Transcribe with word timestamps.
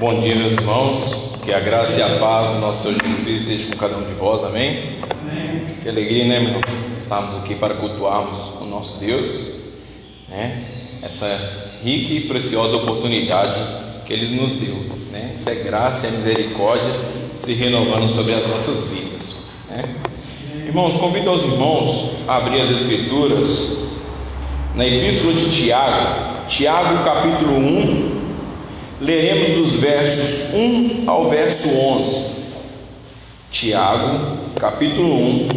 Bom 0.00 0.18
dia, 0.18 0.34
meus 0.34 0.54
irmãos. 0.54 1.40
Que 1.44 1.52
a 1.52 1.60
graça 1.60 2.00
e 2.00 2.02
a 2.02 2.08
paz 2.18 2.48
do 2.52 2.58
nosso 2.58 2.84
Senhor 2.84 2.96
Jesus 3.04 3.22
Cristo 3.22 3.50
esteja 3.50 3.70
com 3.70 3.76
cada 3.76 3.98
um 3.98 4.04
de 4.06 4.14
vós. 4.14 4.42
Amém? 4.42 4.96
Amém. 5.20 5.66
Que 5.82 5.90
alegria, 5.90 6.24
né, 6.24 6.42
irmãos? 6.42 6.64
Estamos 6.98 7.34
aqui 7.34 7.54
para 7.54 7.74
cultuarmos 7.74 8.62
o 8.62 8.64
nosso 8.64 8.98
Deus, 8.98 9.74
né? 10.26 10.64
Essa 11.02 11.28
rica 11.82 12.14
e 12.14 12.20
preciosa 12.22 12.78
oportunidade 12.78 13.60
que 14.06 14.14
Ele 14.14 14.40
nos 14.40 14.54
deu, 14.54 14.74
né? 15.12 15.32
Essa 15.34 15.50
é 15.50 15.56
graça 15.56 16.06
e 16.06 16.12
misericórdia 16.12 16.94
se 17.36 17.52
renovando 17.52 18.08
sobre 18.08 18.32
as 18.32 18.46
nossas 18.46 18.94
vidas, 18.94 19.50
né? 19.68 19.84
Irmãos, 20.64 20.96
convido 20.96 21.30
os 21.30 21.42
irmãos 21.42 22.26
a 22.26 22.38
abrir 22.38 22.62
as 22.62 22.70
Escrituras 22.70 23.90
na 24.74 24.86
Epístola 24.86 25.34
de 25.34 25.50
Tiago, 25.50 26.46
Tiago 26.46 27.04
capítulo 27.04 27.58
1, 27.58 28.19
leremos 29.00 29.56
dos 29.56 29.80
versos 29.80 30.54
1 30.54 31.04
ao 31.08 31.30
verso 31.30 31.68
11. 31.70 32.40
Tiago, 33.50 34.38
capítulo 34.56 35.12
1, 35.12 35.48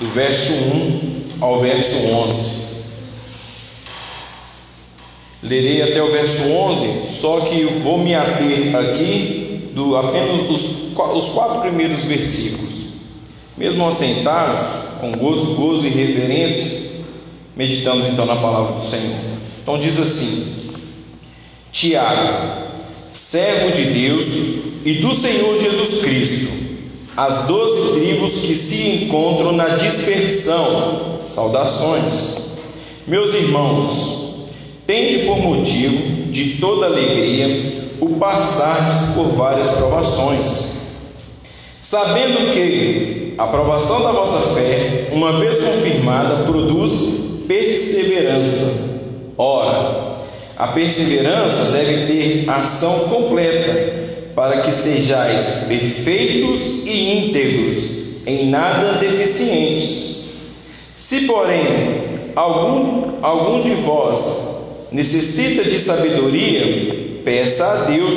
do 0.00 0.08
verso 0.08 0.52
1 0.52 1.22
ao 1.40 1.60
verso 1.60 1.96
11. 1.96 2.68
Lerei 5.42 5.82
até 5.82 6.02
o 6.02 6.10
verso 6.10 6.50
11, 6.50 7.06
só 7.06 7.40
que 7.40 7.64
vou 7.82 7.98
me 7.98 8.14
ater 8.14 8.74
aqui 8.74 9.70
do 9.72 9.96
apenas 9.96 10.40
os, 10.40 10.96
os 10.96 11.28
quatro 11.28 11.60
primeiros 11.60 12.02
versículos. 12.04 12.68
Mesmo 13.56 13.86
assentados, 13.86 14.66
com 15.00 15.12
gozo, 15.12 15.54
gozo 15.54 15.86
e 15.86 15.90
reverência, 15.90 16.90
meditamos 17.54 18.06
então 18.06 18.26
na 18.26 18.36
palavra 18.36 18.72
do 18.72 18.82
Senhor. 18.82 19.16
Então 19.62 19.78
diz 19.78 19.98
assim: 19.98 20.37
Tiago, 21.78 22.64
servo 23.08 23.70
de 23.70 23.84
Deus 23.84 24.26
e 24.84 24.94
do 24.94 25.14
Senhor 25.14 25.60
Jesus 25.60 26.02
Cristo, 26.02 26.48
as 27.16 27.46
doze 27.46 27.92
tribos 27.92 28.32
que 28.40 28.56
se 28.56 29.04
encontram 29.04 29.52
na 29.52 29.76
dispersão, 29.76 31.20
saudações. 31.24 32.38
Meus 33.06 33.32
irmãos, 33.32 34.48
tende 34.88 35.20
por 35.20 35.38
motivo 35.38 36.32
de 36.32 36.56
toda 36.56 36.86
alegria 36.86 37.92
o 38.00 38.08
passar 38.16 39.14
por 39.14 39.28
várias 39.28 39.68
provações, 39.68 40.78
sabendo 41.80 42.52
que 42.52 43.34
a 43.38 43.46
provação 43.46 44.02
da 44.02 44.10
vossa 44.10 44.52
fé, 44.52 45.10
uma 45.12 45.38
vez 45.38 45.60
confirmada, 45.60 46.42
produz 46.42 47.44
perseverança. 47.46 48.88
Ora, 49.36 50.07
a 50.58 50.66
perseverança 50.68 51.66
deve 51.66 52.06
ter 52.06 52.50
ação 52.50 53.08
completa, 53.08 54.08
para 54.34 54.60
que 54.60 54.72
sejais 54.72 55.64
perfeitos 55.68 56.84
e 56.84 57.28
íntegros, 57.28 57.90
em 58.26 58.50
nada 58.50 58.94
deficientes. 58.94 60.24
Se, 60.92 61.26
porém, 61.26 62.00
algum, 62.34 63.22
algum 63.22 63.62
de 63.62 63.70
vós 63.74 64.48
necessita 64.90 65.62
de 65.62 65.78
sabedoria, 65.78 67.20
peça 67.24 67.64
a 67.64 67.74
Deus, 67.84 68.16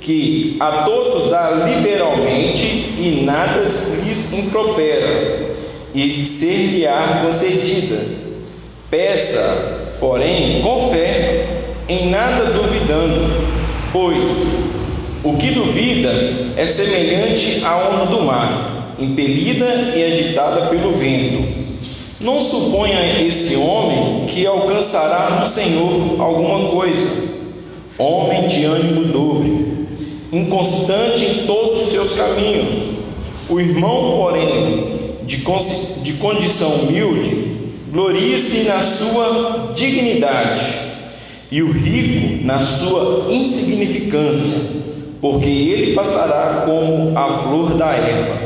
que 0.00 0.56
a 0.60 0.84
todos 0.84 1.28
dá 1.28 1.50
liberalmente 1.50 2.64
e 2.98 3.22
nada 3.26 3.60
lhes 4.04 4.32
impropera, 4.32 5.50
e 5.94 6.24
ser-lhe-á 6.24 7.20
concedida. 7.24 8.00
Peça, 8.90 9.96
porém, 10.00 10.62
com 10.62 10.90
fé, 10.90 11.37
pois 13.92 14.46
o 15.22 15.34
que 15.34 15.50
duvida 15.50 16.10
é 16.56 16.66
semelhante 16.66 17.64
à 17.64 17.88
onda 17.88 18.06
do 18.06 18.22
mar, 18.22 18.94
impelida 18.98 19.92
e 19.96 20.04
agitada 20.04 20.66
pelo 20.66 20.92
vento. 20.92 21.42
Não 22.20 22.40
suponha 22.40 23.20
esse 23.22 23.56
homem 23.56 24.26
que 24.26 24.46
alcançará 24.46 25.40
no 25.40 25.48
Senhor 25.48 26.20
alguma 26.20 26.70
coisa. 26.70 27.28
Homem 27.98 28.46
de 28.46 28.64
ânimo 28.64 29.04
dobre, 29.06 29.86
inconstante 30.32 31.24
em 31.24 31.46
todos 31.46 31.82
os 31.82 31.88
seus 31.88 32.12
caminhos. 32.14 32.98
O 33.48 33.60
irmão, 33.60 34.16
porém, 34.18 34.98
de, 35.24 35.44
de 36.02 36.12
condição 36.14 36.70
humilde, 36.70 37.56
glorie-se 37.90 38.64
na 38.64 38.82
sua 38.82 39.72
dignidade 39.74 40.87
e 41.50 41.62
o 41.62 41.72
rico 41.72 42.44
na 42.44 42.62
sua 42.62 43.32
insignificância, 43.32 44.60
porque 45.20 45.48
ele 45.48 45.94
passará 45.94 46.62
como 46.66 47.16
a 47.18 47.30
flor 47.30 47.74
da 47.74 47.92
erva, 47.92 48.36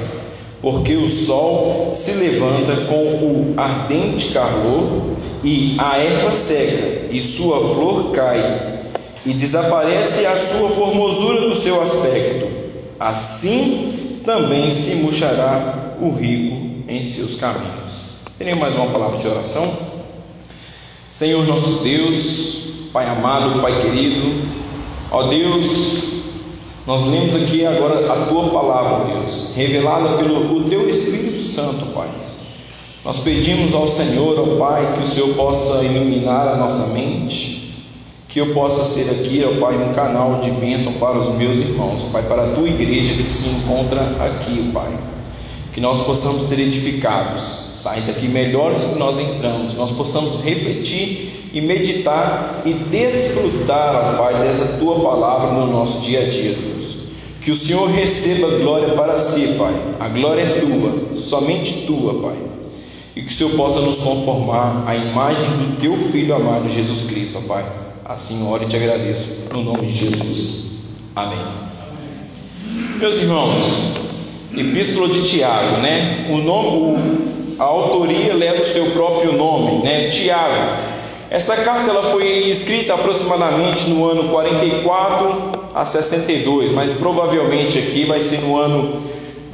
porque 0.61 0.95
o 0.95 1.09
sol 1.09 1.91
se 1.93 2.13
levanta 2.13 2.87
com 2.87 2.95
o 2.95 3.55
ardente 3.57 4.33
calor 4.33 5.13
e 5.43 5.75
a 5.79 5.99
erva 5.99 6.33
seca 6.33 7.13
e 7.13 7.23
sua 7.23 7.61
flor 7.75 8.13
cai 8.13 8.81
e 9.27 9.35
desaparece 9.35 10.25
a 10.27 10.37
sua 10.37 10.69
formosura 10.69 11.49
do 11.49 11.55
seu 11.55 11.81
aspecto. 11.81 12.47
Assim 12.99 14.21
também 14.25 14.71
se 14.71 14.97
murchará 14.97 15.97
o 16.01 16.11
rico 16.11 16.85
em 16.89 17.03
seus 17.03 17.37
caminhos. 17.37 18.03
Teremos 18.39 18.61
mais 18.61 18.75
uma 18.75 18.87
palavra 18.87 19.19
de 19.19 19.27
oração. 19.27 19.73
Senhor 21.11 21.47
nosso 21.47 21.83
Deus, 21.83 22.62
Pai 22.93 23.09
amado, 23.09 23.63
Pai 23.63 23.81
querido, 23.81 24.47
ó 25.11 25.23
Deus, 25.23 26.03
nós 26.87 27.07
lemos 27.07 27.35
aqui 27.35 27.65
agora 27.65 28.13
a 28.13 28.27
tua 28.27 28.51
palavra, 28.51 29.15
Deus, 29.15 29.55
revelada 29.57 30.19
pelo 30.19 30.69
teu 30.69 30.91
Espírito 30.91 31.41
Santo, 31.41 31.87
Pai. 31.95 32.09
Nós 33.03 33.21
pedimos 33.21 33.73
ao 33.73 33.89
Senhor, 33.89 34.39
ó 34.39 34.59
Pai, 34.59 34.93
que 34.95 35.05
o 35.05 35.07
Senhor 35.07 35.31
possa 35.31 35.83
iluminar 35.83 36.47
a 36.49 36.57
nossa 36.59 36.89
mente, 36.89 37.83
que 38.29 38.39
eu 38.39 38.53
possa 38.53 38.85
ser 38.85 39.09
aqui, 39.09 39.43
ó 39.43 39.59
Pai, 39.59 39.75
um 39.75 39.95
canal 39.95 40.41
de 40.41 40.51
bênção 40.51 40.93
para 40.93 41.19
os 41.19 41.35
meus 41.37 41.57
irmãos, 41.61 42.03
Pai, 42.13 42.23
para 42.25 42.45
a 42.45 42.49
tua 42.49 42.69
igreja 42.69 43.15
que 43.15 43.27
se 43.27 43.49
encontra 43.49 44.03
aqui, 44.21 44.71
Pai. 44.71 44.93
Que 45.73 45.81
nós 45.81 46.03
possamos 46.03 46.43
ser 46.43 46.61
edificados, 46.61 47.41
sair 47.77 48.03
daqui 48.03 48.29
melhores 48.29 48.85
que 48.85 48.97
nós 48.97 49.19
entramos, 49.19 49.73
nós 49.77 49.93
possamos 49.93 50.45
refletir 50.45 51.42
e 51.53 51.61
meditar 51.61 52.63
e 52.65 52.73
desfrutar, 52.73 54.17
Pai, 54.17 54.43
dessa 54.43 54.79
tua 54.79 55.01
palavra 55.01 55.53
no 55.53 55.67
nosso 55.71 56.01
dia 56.01 56.21
a 56.21 56.29
dia, 56.29 56.55
Deus. 56.55 57.03
Que 57.43 57.51
o 57.51 57.55
Senhor 57.55 57.91
receba 57.91 58.49
glória 58.59 58.95
para 58.95 59.19
si, 59.19 59.55
Pai. 59.59 59.75
A 60.01 60.09
glória 60.09 60.43
é 60.43 60.61
tua, 60.61 61.17
somente 61.17 61.85
tua, 61.87 62.23
Pai. 62.23 62.37
E 63.15 63.21
que 63.21 63.31
o 63.31 63.35
Senhor 63.35 63.53
possa 63.53 63.81
nos 63.81 64.01
conformar 64.01 64.85
à 64.87 64.97
imagem 64.97 65.45
do 65.45 65.81
teu 65.81 65.97
Filho 65.97 66.35
amado 66.35 66.69
Jesus 66.69 67.11
Cristo, 67.11 67.43
Pai. 67.43 67.65
Assim 68.05 68.47
oro 68.49 68.63
e 68.63 68.67
te 68.67 68.77
agradeço, 68.77 69.49
no 69.53 69.63
nome 69.63 69.87
de 69.87 69.93
Jesus. 69.93 70.73
Amém. 71.15 71.45
Meus 72.99 73.19
irmãos, 73.19 73.63
Epístola 74.57 75.09
de 75.09 75.23
Tiago, 75.23 75.79
né? 75.79 76.29
O 76.31 76.39
nome, 76.39 77.57
a 77.59 77.65
autoria 77.65 78.35
leva 78.35 78.63
o 78.63 78.67
seu 78.67 78.87
próprio 78.93 79.33
nome, 79.33 79.83
né? 79.83 80.09
Tiago 80.09 80.92
essa 81.33 81.57
carta 81.57 81.89
ela 81.89 82.03
foi 82.03 82.51
escrita 82.51 82.93
aproximadamente 82.93 83.89
no 83.89 84.07
ano 84.07 84.29
44 84.29 85.53
a 85.75 85.83
62, 85.83 86.73
mas 86.73 86.93
provavelmente 86.93 87.79
aqui 87.79 88.05
vai 88.05 88.21
ser 88.21 88.43
no 88.43 88.55
ano 88.55 89.01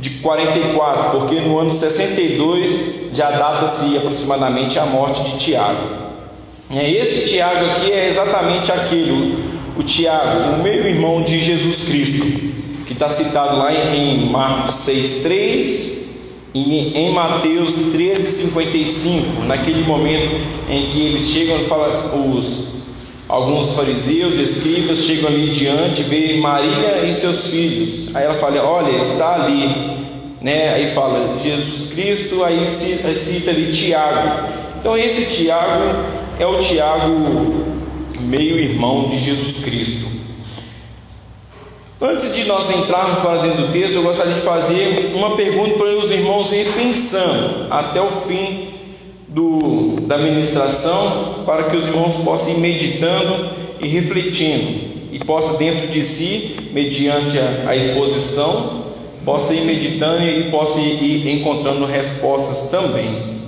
de 0.00 0.10
44, 0.18 1.16
porque 1.16 1.36
no 1.36 1.56
ano 1.56 1.70
62 1.70 3.12
já 3.12 3.30
data-se 3.30 3.96
aproximadamente 3.96 4.76
a 4.76 4.86
morte 4.86 5.22
de 5.22 5.38
Tiago. 5.38 5.88
É, 6.68 6.90
esse 6.90 7.28
Tiago 7.28 7.64
aqui 7.66 7.92
é 7.92 8.08
exatamente 8.08 8.72
aquele, 8.72 9.38
o 9.76 9.82
Tiago, 9.84 10.54
o 10.54 10.62
meio-irmão 10.64 11.22
de 11.22 11.38
Jesus 11.38 11.84
Cristo, 11.84 12.26
que 12.86 12.92
está 12.92 13.08
citado 13.08 13.56
lá 13.56 13.72
em 13.72 14.28
Marcos 14.28 14.74
6,3 14.74 16.07
e 16.66 16.92
em 16.94 17.12
Mateus 17.12 17.74
13:55, 17.92 19.44
naquele 19.46 19.84
momento 19.84 20.40
em 20.68 20.86
que 20.86 21.06
eles 21.06 21.28
chegam, 21.28 21.58
fala, 21.60 22.14
os 22.14 22.78
alguns 23.28 23.74
fariseus, 23.74 24.38
escribas 24.38 25.04
chegam 25.04 25.28
ali 25.28 25.50
diante, 25.50 26.02
vê 26.02 26.38
Maria 26.38 27.04
e 27.04 27.12
seus 27.12 27.50
filhos. 27.50 28.16
Aí 28.16 28.24
ela 28.24 28.34
fala: 28.34 28.62
"Olha, 28.64 28.96
está 28.96 29.34
ali", 29.34 29.70
né? 30.40 30.74
Aí 30.74 30.90
fala 30.90 31.36
Jesus 31.38 31.92
Cristo, 31.92 32.42
aí 32.42 32.66
cita, 32.68 33.14
cita 33.14 33.50
ali 33.50 33.70
Tiago. 33.70 34.48
Então 34.80 34.96
esse 34.96 35.26
Tiago 35.26 36.06
é 36.38 36.46
o 36.46 36.58
Tiago 36.58 37.66
meio 38.20 38.58
irmão 38.58 39.08
de 39.08 39.18
Jesus 39.18 39.64
Cristo. 39.64 40.17
Antes 42.00 42.32
de 42.32 42.44
nós 42.44 42.70
entrarmos 42.70 43.18
para 43.18 43.42
dentro 43.42 43.66
do 43.66 43.72
texto, 43.72 43.96
eu 43.96 44.04
gostaria 44.04 44.34
de 44.34 44.40
fazer 44.40 45.12
uma 45.16 45.34
pergunta 45.34 45.76
para 45.76 45.98
os 45.98 46.12
irmãos 46.12 46.52
ir 46.52 46.72
pensando 46.74 47.66
até 47.72 48.00
o 48.00 48.08
fim 48.08 48.68
do, 49.26 49.96
da 50.02 50.16
ministração, 50.16 51.42
para 51.44 51.64
que 51.64 51.76
os 51.76 51.88
irmãos 51.88 52.14
possam 52.24 52.52
ir 52.52 52.58
meditando 52.58 53.50
e 53.80 53.88
refletindo. 53.88 54.88
e 55.10 55.18
possa 55.18 55.56
dentro 55.56 55.88
de 55.88 56.04
si, 56.04 56.70
mediante 56.70 57.36
a, 57.36 57.70
a 57.70 57.76
exposição, 57.76 58.84
possa 59.24 59.52
ir 59.54 59.62
meditando 59.62 60.22
e 60.22 60.50
possa 60.50 60.78
ir 60.80 61.28
encontrando 61.28 61.84
respostas 61.84 62.70
também. 62.70 63.42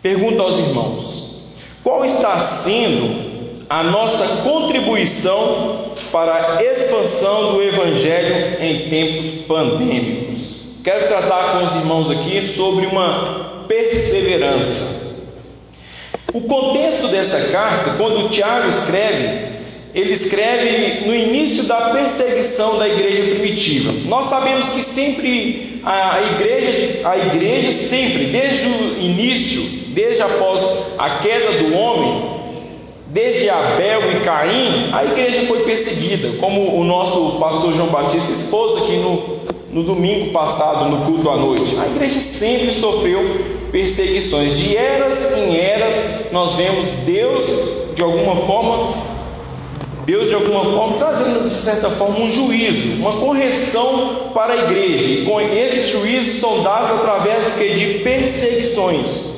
Pergunta 0.00 0.42
aos 0.42 0.56
irmãos: 0.56 1.40
qual 1.84 2.02
está 2.02 2.38
sendo 2.38 3.26
a 3.68 3.82
nossa 3.82 4.24
contribuição 4.42 5.75
para 6.16 6.56
a 6.56 6.64
expansão 6.64 7.52
do 7.52 7.62
Evangelho 7.62 8.56
em 8.58 8.88
tempos 8.88 9.42
pandêmicos? 9.46 10.38
Quero 10.82 11.08
tratar 11.08 11.52
com 11.52 11.66
os 11.66 11.74
irmãos 11.74 12.10
aqui 12.10 12.42
sobre 12.42 12.86
uma 12.86 13.64
perseverança. 13.68 15.18
O 16.32 16.40
contexto 16.40 17.08
dessa 17.08 17.48
carta, 17.48 17.96
quando 17.98 18.30
Tiago 18.30 18.66
escreve, 18.66 19.56
ele 19.94 20.14
escreve 20.14 21.06
no 21.06 21.14
início 21.14 21.64
da 21.64 21.90
perseguição 21.90 22.78
da 22.78 22.88
igreja 22.88 23.34
primitiva. 23.34 23.92
Nós 24.06 24.24
sabemos 24.24 24.70
que 24.70 24.82
sempre 24.82 25.82
a 25.84 26.22
igreja, 26.32 27.00
a 27.04 27.18
igreja 27.18 27.70
sempre, 27.72 28.28
desde 28.28 28.66
o 28.66 28.98
início, 29.02 29.60
desde 29.88 30.22
após 30.22 30.66
a 30.96 31.18
queda 31.18 31.62
do 31.62 31.74
homem, 31.74 32.45
desde 33.16 33.48
Abel 33.48 34.12
e 34.12 34.20
Caim, 34.20 34.90
a 34.92 35.02
igreja 35.02 35.46
foi 35.46 35.60
perseguida, 35.60 36.36
como 36.38 36.78
o 36.78 36.84
nosso 36.84 37.38
pastor 37.40 37.72
João 37.72 37.88
Batista 37.88 38.30
expôs 38.30 38.82
aqui 38.82 38.98
no, 38.98 39.38
no 39.72 39.82
domingo 39.82 40.32
passado, 40.32 40.90
no 40.90 41.06
culto 41.06 41.30
à 41.30 41.36
noite. 41.38 41.78
A 41.80 41.86
igreja 41.86 42.20
sempre 42.20 42.70
sofreu 42.70 43.24
perseguições. 43.72 44.58
De 44.58 44.76
eras 44.76 45.32
em 45.34 45.56
eras, 45.56 45.98
nós 46.30 46.56
vemos 46.56 46.90
Deus, 47.06 47.42
de 47.94 48.02
alguma 48.02 48.36
forma, 48.36 48.92
Deus 50.04 50.28
de 50.28 50.34
alguma 50.34 50.66
forma 50.66 50.98
trazendo 50.98 51.48
de 51.48 51.54
certa 51.54 51.88
forma 51.88 52.18
um 52.18 52.30
juízo, 52.30 53.00
uma 53.00 53.12
correção 53.12 54.30
para 54.34 54.52
a 54.52 54.56
igreja. 54.58 55.08
E 55.08 55.24
com 55.24 55.40
esses 55.40 55.88
juízos 55.88 56.34
são 56.38 56.62
dados 56.62 56.90
através 56.90 57.46
do 57.46 57.52
que 57.52 57.72
de 57.72 57.98
perseguições. 58.00 59.36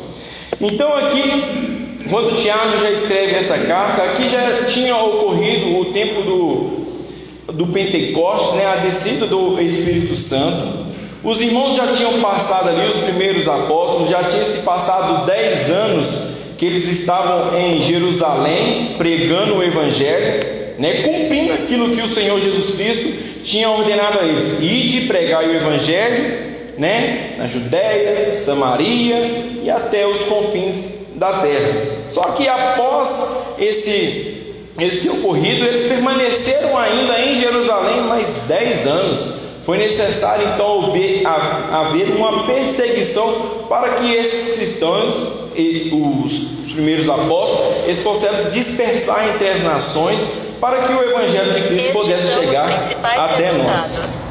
Então 0.60 0.92
aqui, 0.96 1.67
quando 2.08 2.34
Tiago 2.34 2.76
já 2.76 2.90
escreve 2.90 3.34
essa 3.34 3.58
carta, 3.58 4.02
aqui 4.02 4.28
já 4.28 4.64
tinha 4.64 4.96
ocorrido 4.96 5.78
o 5.78 5.86
tempo 5.86 6.22
do 6.22 6.78
do 7.52 7.66
Pentecostes, 7.68 8.56
né, 8.56 8.66
a 8.66 8.76
descida 8.76 9.26
do 9.26 9.60
Espírito 9.60 10.14
Santo. 10.14 10.86
Os 11.24 11.40
irmãos 11.40 11.74
já 11.74 11.88
tinham 11.92 12.20
passado 12.20 12.68
ali, 12.68 12.86
os 12.86 12.96
primeiros 12.96 13.48
apóstolos, 13.48 14.08
já 14.08 14.24
tinham 14.24 14.44
se 14.44 14.58
passado 14.58 15.26
dez 15.26 15.70
anos 15.70 16.36
que 16.56 16.66
eles 16.66 16.86
estavam 16.86 17.58
em 17.58 17.80
Jerusalém 17.80 18.94
pregando 18.98 19.56
o 19.56 19.62
Evangelho, 19.62 20.74
né, 20.78 21.02
cumprindo 21.02 21.52
aquilo 21.54 21.94
que 21.94 22.02
o 22.02 22.08
Senhor 22.08 22.40
Jesus 22.40 22.76
Cristo 22.76 23.42
tinha 23.42 23.70
ordenado 23.70 24.20
a 24.20 24.24
eles: 24.24 24.60
de 24.60 25.06
pregar 25.06 25.44
o 25.44 25.54
Evangelho 25.54 26.48
né, 26.76 27.34
na 27.38 27.46
Judéia, 27.46 28.28
Samaria 28.30 29.46
e 29.62 29.70
até 29.70 30.06
os 30.06 30.20
confins 30.20 30.97
da 31.18 31.40
terra. 31.40 32.04
Só 32.08 32.22
que 32.30 32.48
após 32.48 33.56
esse 33.58 34.36
esse 34.80 35.10
ocorrido, 35.10 35.64
eles 35.64 35.88
permaneceram 35.88 36.78
ainda 36.78 37.18
em 37.20 37.34
Jerusalém 37.34 38.02
mais 38.02 38.34
dez 38.46 38.86
anos 38.86 39.38
foi 39.68 39.76
necessário 39.76 40.48
então 40.54 40.86
haver, 40.86 41.26
haver 41.26 42.16
uma 42.16 42.46
perseguição 42.46 43.66
para 43.68 43.96
que 43.96 44.14
esses 44.14 44.56
cristãos, 44.56 45.50
os, 45.92 46.60
os 46.60 46.72
primeiros 46.72 47.06
apóstolos, 47.06 47.84
eles 47.84 48.00
possam 48.00 48.30
dispersar 48.50 49.28
entre 49.28 49.46
as 49.46 49.62
nações 49.64 50.24
para 50.58 50.84
que 50.84 50.92
o 50.94 51.02
Evangelho 51.02 51.52
de 51.52 51.60
Cristo 51.64 51.86
Estes 51.88 52.00
pudesse 52.00 52.32
chegar 52.32 52.64
até 52.64 53.50
resultados. 53.50 53.58
nós. 53.58 54.24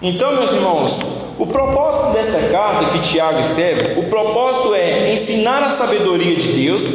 Então, 0.00 0.36
meus 0.36 0.52
irmãos, 0.52 1.00
o 1.38 1.46
propósito 1.46 2.12
dessa 2.12 2.38
carta 2.48 2.86
que 2.90 3.00
Tiago 3.00 3.40
escreve, 3.40 3.98
o 3.98 4.04
propósito 4.04 4.74
é 4.74 5.12
ensinar 5.12 5.62
a 5.62 5.70
sabedoria 5.70 6.36
de 6.36 6.52
Deus 6.52 6.88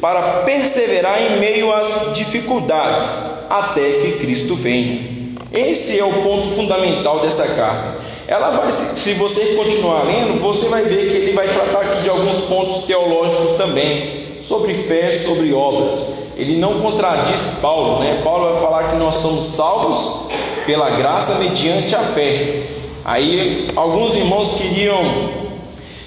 para 0.00 0.42
perseverar 0.42 1.20
em 1.22 1.38
meio 1.38 1.72
às 1.72 2.12
dificuldades, 2.14 3.18
até 3.48 3.92
que 4.00 4.12
Cristo 4.18 4.54
venha. 4.54 5.14
Esse 5.52 5.98
é 5.98 6.04
o 6.04 6.12
ponto 6.22 6.48
fundamental 6.48 7.20
dessa 7.20 7.46
carta. 7.54 7.94
Ela 8.26 8.50
vai, 8.50 8.72
se 8.72 9.12
você 9.14 9.54
continuar 9.54 10.02
lendo, 10.04 10.40
você 10.40 10.66
vai 10.68 10.82
ver 10.82 11.10
que 11.10 11.16
ele 11.16 11.32
vai 11.32 11.46
tratar 11.46 11.80
aqui 11.80 12.02
de 12.02 12.10
alguns 12.10 12.40
pontos 12.40 12.84
teológicos 12.84 13.56
também, 13.56 14.36
sobre 14.40 14.74
fé, 14.74 15.12
sobre 15.12 15.52
obras. 15.52 16.24
Ele 16.36 16.56
não 16.56 16.80
contradiz 16.80 17.58
Paulo, 17.62 18.00
né? 18.00 18.20
Paulo 18.24 18.52
vai 18.52 18.60
falar 18.60 18.90
que 18.90 18.96
nós 18.96 19.16
somos 19.16 19.44
salvos 19.44 20.28
pela 20.66 20.90
graça 20.90 21.36
mediante 21.36 21.94
a 21.94 22.00
fé. 22.00 22.62
Aí 23.04 23.68
alguns 23.76 24.14
irmãos 24.14 24.54
queriam 24.56 25.44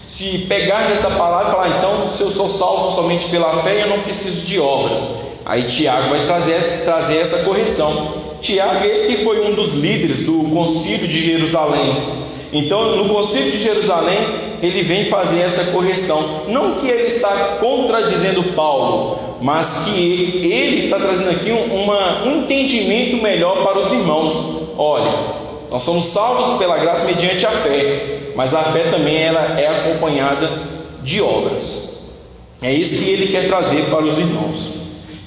se 0.08 0.46
pegar 0.50 0.90
nessa 0.90 1.12
palavra 1.12 1.50
e 1.50 1.52
falar, 1.52 1.78
então, 1.78 2.08
se 2.08 2.22
eu 2.22 2.30
sou 2.30 2.50
salvo 2.50 2.90
somente 2.90 3.28
pela 3.28 3.54
fé, 3.62 3.84
eu 3.84 3.90
não 3.90 4.00
preciso 4.00 4.46
de 4.46 4.60
obras. 4.60 5.28
Aí 5.46 5.64
Tiago 5.64 6.10
vai 6.10 6.26
trazer, 6.26 6.84
trazer 6.84 7.18
essa 7.18 7.40
correção. 7.40 8.26
Tiago, 8.42 8.86
ele 8.86 9.08
que 9.08 9.24
foi 9.24 9.42
um 9.42 9.54
dos 9.54 9.74
líderes 9.74 10.26
do 10.26 10.50
concílio 10.54 11.08
de 11.08 11.24
Jerusalém. 11.24 11.96
Então, 12.52 12.96
no 12.96 13.14
concílio 13.14 13.52
de 13.52 13.58
Jerusalém, 13.58 14.18
ele 14.62 14.82
vem 14.82 15.06
fazer 15.06 15.42
essa 15.42 15.66
correção. 15.72 16.24
Não 16.48 16.76
que 16.76 16.88
ele 16.88 17.04
está 17.04 17.58
contradizendo 17.60 18.42
Paulo, 18.56 19.20
mas 19.42 19.84
que 19.86 20.42
ele 20.44 20.86
está 20.86 20.98
trazendo 20.98 21.32
aqui 21.32 21.52
uma, 21.52 22.24
um 22.24 22.44
entendimento 22.44 23.22
melhor 23.22 23.64
para 23.64 23.80
os 23.80 23.92
irmãos. 23.92 24.64
Olha, 24.78 25.47
nós 25.72 25.84
somos 25.84 26.06
salvos 26.06 26.58
pela 26.58 26.78
graça 26.78 27.06
mediante 27.06 27.46
a 27.46 27.52
fé, 27.52 28.32
mas 28.36 28.54
a 28.54 28.64
fé 28.64 28.84
também 28.92 29.18
ela 29.18 29.60
é 29.60 29.68
acompanhada 29.68 30.50
de 31.04 31.22
obras. 31.22 32.08
É 32.62 32.74
isso 32.74 32.98
que 32.98 33.10
ele 33.10 33.28
quer 33.28 33.48
trazer 33.48 33.86
para 33.86 34.04
os 34.04 34.18
irmãos. 34.18 34.72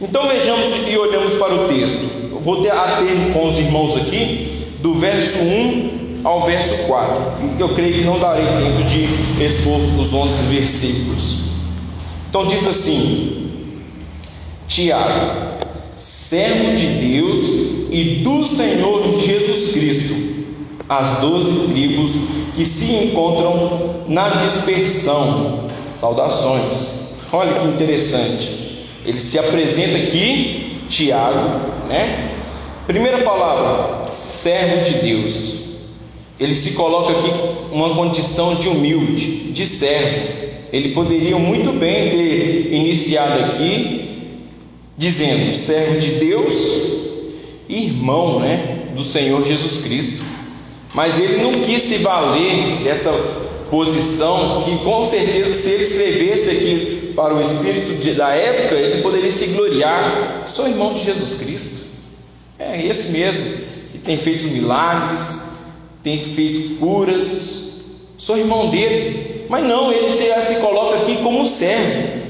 Então 0.00 0.26
vejamos 0.28 0.88
e 0.88 0.96
olhamos 0.98 1.34
para 1.34 1.54
o 1.54 1.69
texto 1.69 2.20
vou 2.40 2.62
ter 2.62 2.72
a 2.72 3.02
termo 3.04 3.32
com 3.32 3.46
os 3.46 3.58
irmãos 3.58 3.96
aqui, 3.96 4.48
do 4.81 4.94
verso 4.94 5.38
1 5.42 6.20
ao 6.25 6.40
verso 6.40 6.87
4. 6.87 7.22
Eu 7.58 7.70
creio 7.70 7.98
que 7.98 8.04
não 8.04 8.19
darei 8.19 8.44
tempo 8.44 8.82
de 8.84 9.44
expor 9.44 9.78
os 9.98 10.12
11 10.12 10.54
versículos. 10.54 11.38
Então 12.28 12.46
diz 12.46 12.66
assim: 12.66 13.50
Tiago, 14.66 15.58
servo 15.94 16.75
de 16.76 16.87
Deus 16.87 17.40
e 17.90 18.20
do 18.25 18.44
Senhor 18.44 19.18
Jesus 19.20 19.73
Cristo, 19.73 20.14
as 20.90 21.20
doze 21.20 21.68
tribos 21.68 22.11
que 22.56 22.66
se 22.66 22.92
encontram 22.92 24.02
na 24.09 24.30
dispersão. 24.30 25.70
Saudações. 25.87 27.12
Olha 27.32 27.61
que 27.61 27.68
interessante. 27.68 28.88
Ele 29.06 29.20
se 29.20 29.38
apresenta 29.38 29.97
aqui, 29.97 30.82
Tiago, 30.88 31.61
né? 31.88 32.32
Primeira 32.88 33.18
palavra, 33.18 34.11
servo 34.11 34.82
de 34.82 34.94
Deus. 34.94 35.61
Ele 36.40 36.56
se 36.56 36.73
coloca 36.73 37.18
aqui 37.18 37.30
uma 37.70 37.94
condição 37.94 38.56
de 38.56 38.68
humilde, 38.68 39.52
de 39.52 39.66
servo. 39.68 40.40
Ele 40.73 40.88
poderia 40.88 41.38
muito 41.38 41.73
bem 41.73 42.11
ter 42.11 42.73
iniciado 42.73 43.44
aqui 43.44 44.09
dizendo 44.99 45.54
servo 45.54 46.00
de 46.00 46.11
Deus, 46.16 46.54
irmão, 47.68 48.40
né, 48.40 48.88
do 48.97 49.04
Senhor 49.04 49.44
Jesus 49.44 49.85
Cristo. 49.85 50.29
Mas 50.92 51.18
ele 51.18 51.42
não 51.42 51.62
quis 51.62 51.82
se 51.82 51.99
valer 51.99 52.82
dessa 52.82 53.12
posição 53.70 54.62
que 54.64 54.78
com 54.78 55.04
certeza 55.04 55.52
se 55.54 55.70
ele 55.70 55.85
escrevesse 55.85 56.50
aqui 56.50 57.12
para 57.14 57.35
o 57.35 57.40
espírito 57.40 58.14
da 58.16 58.35
época, 58.35 58.75
ele 58.75 59.00
poderia 59.02 59.30
se 59.30 59.47
gloriar. 59.49 60.42
Sou 60.47 60.68
irmão 60.68 60.94
de 60.94 61.04
Jesus 61.04 61.35
Cristo. 61.35 61.87
É 62.59 62.85
esse 62.85 63.12
mesmo, 63.12 63.44
que 63.92 63.99
tem 63.99 64.16
feito 64.16 64.49
milagres, 64.49 65.44
tem 66.02 66.20
feito 66.20 66.76
curas. 66.78 67.85
Sou 68.18 68.37
irmão 68.37 68.68
dele. 68.68 69.47
Mas 69.49 69.64
não, 69.64 69.92
ele 69.92 70.11
se, 70.11 70.32
se 70.42 70.56
coloca 70.61 70.99
aqui 70.99 71.16
como 71.23 71.47
servo. 71.47 72.20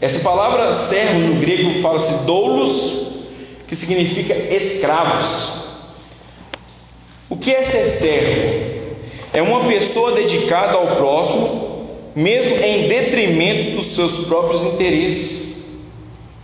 Essa 0.00 0.20
palavra 0.20 0.72
servo 0.74 1.18
no 1.18 1.40
grego 1.40 1.70
fala-se 1.80 2.24
doulos, 2.24 3.06
que 3.66 3.74
significa 3.74 4.34
escravos. 4.54 5.63
O 7.28 7.36
que 7.36 7.50
é 7.50 7.62
ser 7.62 7.86
servo? 7.86 8.64
É 9.32 9.42
uma 9.42 9.64
pessoa 9.64 10.12
dedicada 10.12 10.76
ao 10.76 10.96
próximo, 10.96 11.88
mesmo 12.14 12.56
em 12.62 12.86
detrimento 12.88 13.76
dos 13.76 13.86
seus 13.86 14.26
próprios 14.26 14.62
interesses. 14.64 15.64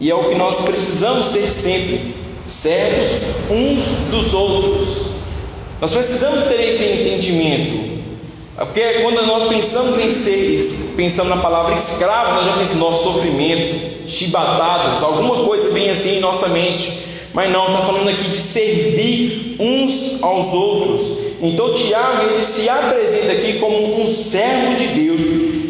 E 0.00 0.10
é 0.10 0.14
o 0.14 0.28
que 0.28 0.34
nós 0.34 0.62
precisamos 0.62 1.26
ser 1.26 1.46
sempre 1.46 2.14
servos 2.46 3.22
uns 3.50 3.82
dos 4.10 4.32
outros. 4.34 5.06
Nós 5.80 5.92
precisamos 5.92 6.44
ter 6.44 6.68
esse 6.68 6.84
entendimento. 6.84 7.90
Porque 8.56 9.00
quando 9.02 9.24
nós 9.26 9.44
pensamos 9.44 9.98
em 9.98 10.10
ser, 10.10 10.92
pensamos 10.96 11.34
na 11.34 11.40
palavra 11.40 11.74
escravo, 11.74 12.34
nós 12.34 12.46
já 12.46 12.56
pensamos, 12.58 12.80
nosso 12.80 13.04
sofrimento, 13.04 14.08
chibatadas, 14.08 15.02
alguma 15.02 15.44
coisa 15.44 15.70
vem 15.70 15.90
assim 15.90 16.16
em 16.16 16.20
nossa 16.20 16.48
mente. 16.48 17.09
Mas 17.32 17.50
não, 17.50 17.66
está 17.66 17.82
falando 17.82 18.08
aqui 18.08 18.28
de 18.28 18.36
servir 18.36 19.56
uns 19.58 20.22
aos 20.22 20.52
outros. 20.52 21.12
Então 21.40 21.72
Tiago 21.72 22.22
ele 22.24 22.42
se 22.42 22.68
apresenta 22.68 23.32
aqui 23.32 23.58
como 23.58 24.00
um 24.00 24.06
servo 24.06 24.74
de 24.74 24.88
Deus 24.88 25.20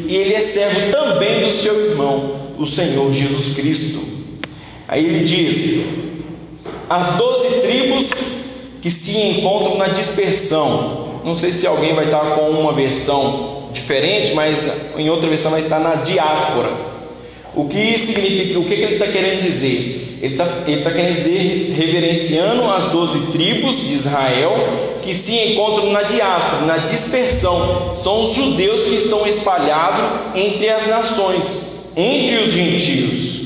e 0.09 0.17
ele 0.17 0.35
é 0.35 0.41
servo 0.41 0.91
também 0.91 1.45
do 1.45 1.53
seu 1.53 1.91
irmão, 1.91 2.55
o 2.59 2.67
Senhor 2.67 3.13
Jesus 3.13 3.55
Cristo. 3.55 4.01
Aí 4.89 5.05
ele 5.05 5.25
diz: 5.25 5.85
as 6.89 7.13
doze 7.17 7.61
tribos 7.61 8.11
que 8.83 8.91
se 8.91 9.17
encontram 9.19 9.79
na 9.79 9.89
dispersão. 9.89 11.21
Não 11.25 11.35
sei 11.35 11.53
se 11.53 11.67
alguém 11.67 11.95
vai 11.95 12.07
estar 12.07 12.35
com 12.35 12.51
uma 12.51 12.73
versão 12.73 13.69
diferente, 13.73 14.35
mas 14.35 14.67
em 14.97 15.09
outra 15.11 15.29
versão 15.29 15.51
vai 15.51 15.61
estar 15.61 15.79
na 15.79 15.97
diáspora. 15.97 16.73
O 17.55 17.67
que 17.67 17.99
significa? 17.99 18.59
O 18.59 18.65
que, 18.65 18.75
que 18.75 18.83
ele 18.83 18.95
está 18.95 19.07
querendo 19.07 19.43
dizer? 19.43 20.10
Ele 20.21 20.35
está 20.35 20.47
ele 20.67 20.83
tá 20.83 20.91
querendo 20.91 21.15
dizer, 21.15 21.73
reverenciando 21.75 22.65
as 22.71 22.87
doze 22.87 23.33
tribos 23.33 23.81
de 23.81 23.95
Israel 23.95 24.53
que 25.01 25.15
se 25.15 25.35
encontram 25.35 25.91
na 25.91 26.03
diáspora, 26.03 26.67
na 26.67 26.77
dispersão. 26.77 27.97
São 27.97 28.23
os 28.23 28.35
judeus 28.35 28.83
que 28.83 28.97
estão 28.97 29.27
espalhados 29.27 30.21
entre 30.35 30.69
as 30.69 30.87
nações, 30.89 31.91
entre 31.97 32.37
os 32.37 32.53
gentios. 32.53 33.41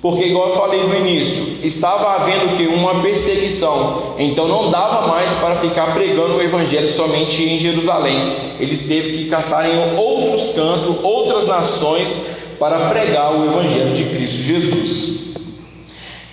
Porque, 0.00 0.26
igual 0.26 0.50
eu 0.50 0.56
falei 0.56 0.84
no 0.84 0.94
início, 0.94 1.58
estava 1.62 2.14
havendo 2.14 2.56
que 2.56 2.66
uma 2.68 3.00
perseguição, 3.02 4.14
então 4.16 4.46
não 4.46 4.70
dava 4.70 5.08
mais 5.08 5.32
para 5.34 5.56
ficar 5.56 5.92
pregando 5.92 6.36
o 6.36 6.42
evangelho 6.42 6.88
somente 6.88 7.42
em 7.42 7.58
Jerusalém. 7.58 8.36
Eles 8.60 8.82
teve 8.86 9.18
que 9.18 9.24
caçar 9.28 9.68
em 9.68 9.96
outros 9.96 10.50
cantos, 10.50 10.96
outras 11.02 11.48
nações, 11.48 12.12
para 12.60 12.88
pregar 12.90 13.38
o 13.38 13.46
evangelho 13.46 13.92
de 13.92 14.04
Cristo 14.04 14.42
Jesus. 14.42 15.27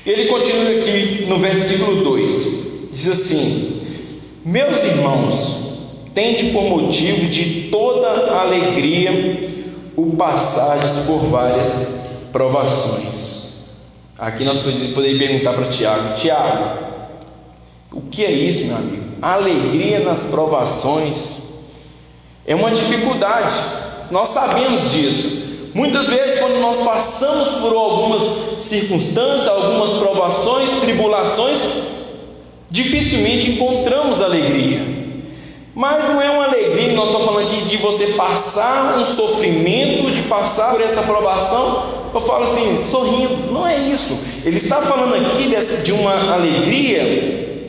Ele 0.05 0.25
continua 0.25 0.79
aqui 0.79 1.25
no 1.27 1.39
versículo 1.39 2.03
2: 2.03 2.89
diz 2.91 3.09
assim: 3.09 3.81
Meus 4.45 4.83
irmãos, 4.83 5.79
tende 6.13 6.51
por 6.51 6.63
motivo 6.63 7.27
de 7.27 7.69
toda 7.69 8.31
alegria 8.39 9.50
o 9.95 10.15
passardes 10.15 11.05
por 11.05 11.25
várias 11.25 11.95
provações 12.31 13.45
Aqui 14.17 14.45
nós 14.45 14.57
poderíamos 14.59 15.19
perguntar 15.19 15.53
para 15.53 15.67
Tiago: 15.67 16.13
Tiago, 16.15 16.85
o 17.91 18.01
que 18.01 18.24
é 18.24 18.31
isso, 18.31 18.67
meu 18.67 18.77
amigo? 18.77 19.03
Alegria 19.21 20.00
nas 20.00 20.24
provações 20.24 21.38
é 22.45 22.55
uma 22.55 22.71
dificuldade, 22.71 23.53
nós 24.12 24.29
sabemos 24.29 24.91
disso. 24.91 25.44
Muitas 25.75 26.08
vezes, 26.08 26.39
quando 26.39 26.60
nós 26.60 26.79
passamos 26.79 27.50
por 27.60 27.75
algumas 27.75 28.63
circunstâncias, 28.63 29.48
algumas 29.48 29.91
provações, 29.91 30.72
tribulações, 30.82 31.63
dificilmente 32.67 33.51
encontramos 33.51 34.22
alegria. 34.24 34.82
Mas 35.75 36.08
não 36.08 36.20
é 36.20 36.32
uma 36.32 36.46
alegria, 36.46 36.94
nós 36.94 37.10
estamos 37.10 37.27
falando 37.27 37.48
aqui 37.48 37.62
de 37.65 37.77
você 37.77 38.08
passar 38.08 38.98
um 38.98 39.05
sofrimento, 39.05 40.10
de 40.10 40.24
passar 40.24 40.72
por 40.72 40.82
essa 40.82 41.03
provação 41.03 42.05
eu 42.15 42.22
falo 42.22 42.46
assim, 42.46 42.82
sorrindo, 42.82 43.51
não 43.51 43.67
é 43.67 43.77
isso. 43.77 44.17
Ele 44.46 44.55
está 44.55 44.82
falando 44.82 45.15
aqui 45.15 45.53
de 45.84 45.91
uma 45.91 46.34
alegria, 46.34 47.67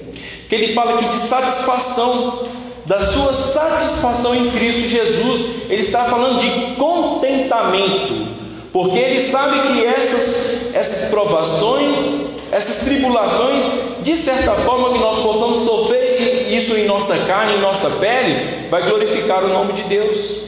que 0.48 0.54
ele 0.54 0.72
fala 0.72 0.94
aqui 0.94 1.08
de 1.08 1.18
satisfação, 1.18 2.44
da 2.86 3.00
sua 3.00 3.32
satisfação 3.32 4.34
em 4.34 4.50
Cristo 4.50 4.88
Jesus. 4.88 5.68
Ele 5.68 5.82
está 5.82 6.04
falando 6.04 6.38
de 6.38 6.76
contentamento, 6.76 8.28
porque 8.72 8.98
ele 8.98 9.22
sabe 9.22 9.60
que 9.68 9.84
essas, 9.84 10.74
essas 10.74 11.10
provações, 11.10 12.36
essas 12.52 12.84
tribulações, 12.84 13.64
de 14.02 14.16
certa 14.16 14.54
forma 14.54 14.92
que 14.92 14.98
nós 14.98 15.18
possamos 15.18 15.62
sofrer 15.62 16.46
isso 16.48 16.74
em 16.74 16.86
nossa 16.86 17.16
carne, 17.18 17.54
em 17.54 17.60
nossa 17.60 17.90
pele, 17.90 18.68
vai 18.70 18.82
glorificar 18.82 19.44
o 19.44 19.48
nome 19.48 19.72
de 19.72 19.82
Deus. 19.82 20.46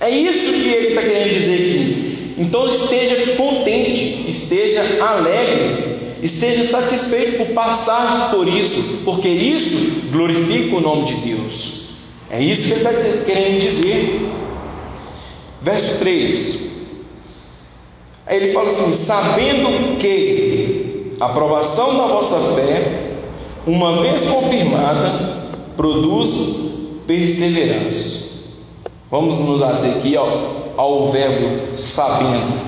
É 0.00 0.10
isso 0.10 0.52
que 0.52 0.68
ele 0.68 0.88
está 0.88 1.02
querendo 1.02 1.32
dizer 1.32 1.54
aqui. 1.54 2.34
Então 2.38 2.68
esteja 2.68 3.34
contente, 3.36 4.28
esteja 4.28 4.82
alegre, 5.00 5.95
esteja 6.22 6.64
satisfeito 6.64 7.38
por 7.38 7.48
passar 7.48 8.30
por 8.30 8.48
isso, 8.48 9.02
porque 9.04 9.28
isso 9.28 10.10
glorifica 10.10 10.76
o 10.76 10.80
nome 10.80 11.04
de 11.04 11.14
Deus. 11.16 11.86
É 12.30 12.42
isso 12.42 12.68
que 12.68 12.74
ele 12.74 12.80
está 12.80 12.92
querendo 13.24 13.60
dizer. 13.60 14.28
Verso 15.60 15.98
3. 15.98 16.66
Aí 18.26 18.36
ele 18.36 18.52
fala 18.52 18.68
assim: 18.68 18.92
sabendo 18.92 19.98
que 19.98 21.12
a 21.20 21.26
aprovação 21.26 21.96
da 21.96 22.06
vossa 22.06 22.38
fé, 22.54 23.18
uma 23.66 24.00
vez 24.00 24.22
confirmada, 24.22 25.46
produz 25.76 26.56
perseverança. 27.06 28.26
Vamos 29.10 29.38
nos 29.38 29.62
ater 29.62 29.92
aqui 29.92 30.16
ó, 30.16 30.26
ao 30.76 31.10
verbo 31.12 31.76
sabendo. 31.76 32.60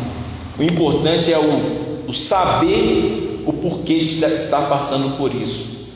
O 0.58 0.62
importante 0.62 1.32
é 1.32 1.38
o, 1.38 2.08
o 2.08 2.12
saber 2.12 3.27
o 3.48 3.52
porquê 3.54 3.94
estar 3.94 4.68
passando 4.68 5.16
por 5.16 5.34
isso. 5.34 5.88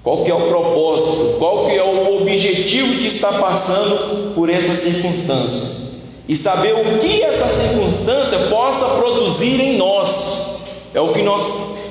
Qual 0.00 0.22
que 0.22 0.30
é 0.30 0.34
o 0.34 0.46
propósito? 0.46 1.34
Qual 1.40 1.66
que 1.66 1.72
é 1.72 1.82
o 1.82 2.20
objetivo 2.20 2.94
de 2.94 3.08
estar 3.08 3.40
passando 3.40 4.32
por 4.36 4.48
essa 4.48 4.76
circunstância? 4.76 5.82
E 6.28 6.36
saber 6.36 6.74
o 6.74 6.98
que 6.98 7.20
essa 7.20 7.48
circunstância 7.48 8.38
possa 8.48 8.86
produzir 8.96 9.60
em 9.60 9.76
nós. 9.76 10.60
É 10.94 11.00
o 11.00 11.12
que 11.12 11.20
nós 11.20 11.42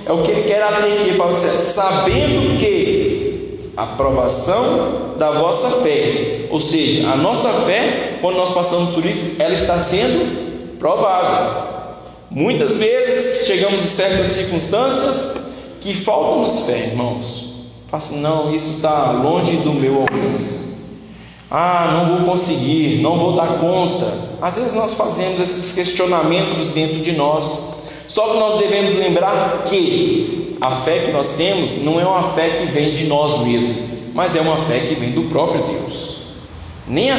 é 0.06 0.12
o 0.14 0.22
que 0.22 0.32
ele 0.32 0.44
quer 0.44 0.64
ater 0.64 0.86
ele 0.86 1.14
fala 1.14 1.32
assim, 1.32 1.60
sabendo 1.60 2.58
que 2.58 3.72
a 3.76 3.84
aprovação 3.84 5.16
da 5.18 5.32
vossa 5.32 5.82
fé 5.82 6.48
ou 6.50 6.62
seja, 6.62 7.10
a 7.10 7.18
nossa 7.18 7.50
fé, 7.50 8.20
quando 8.22 8.38
nós 8.38 8.52
passamos 8.52 8.94
por 8.94 9.04
isso, 9.04 9.42
ela 9.42 9.56
está 9.56 9.80
sendo 9.80 10.78
provada. 10.78 11.73
Muitas 12.34 12.76
vezes 12.78 13.46
chegamos 13.46 13.84
em 13.84 13.88
certas 13.88 14.28
circunstâncias 14.28 15.36
que 15.80 15.94
falta-nos 15.94 16.62
fé, 16.62 16.88
irmãos. 16.88 17.54
Assim, 17.92 18.22
não, 18.22 18.52
isso 18.56 18.78
está 18.78 19.12
longe 19.12 19.58
do 19.58 19.72
meu 19.72 20.02
alcance. 20.02 20.74
Ah, 21.52 21.92
não 21.94 22.18
vou 22.18 22.32
conseguir, 22.32 23.04
não 23.04 23.20
vou 23.20 23.34
dar 23.36 23.60
conta. 23.60 24.18
Às 24.42 24.56
vezes 24.56 24.74
nós 24.74 24.96
fazemos 24.96 25.40
esses 25.40 25.74
questionamentos 25.74 26.70
dentro 26.70 27.02
de 27.02 27.12
nós. 27.12 27.60
Só 28.08 28.30
que 28.30 28.40
nós 28.40 28.58
devemos 28.58 28.96
lembrar 28.96 29.66
que 29.66 30.58
a 30.60 30.72
fé 30.72 31.00
que 31.06 31.12
nós 31.12 31.36
temos 31.36 31.84
não 31.84 32.02
é 32.02 32.06
uma 32.06 32.24
fé 32.24 32.50
que 32.50 32.66
vem 32.72 32.96
de 32.96 33.06
nós 33.06 33.44
mesmos, 33.44 33.78
mas 34.16 34.36
é 34.36 34.42
uma 34.42 34.58
fé 34.58 34.80
que 34.80 34.96
vem 34.96 35.12
do 35.12 35.24
próprio 35.24 35.64
Deus. 35.66 36.24
Nem 36.88 37.12
a, 37.12 37.18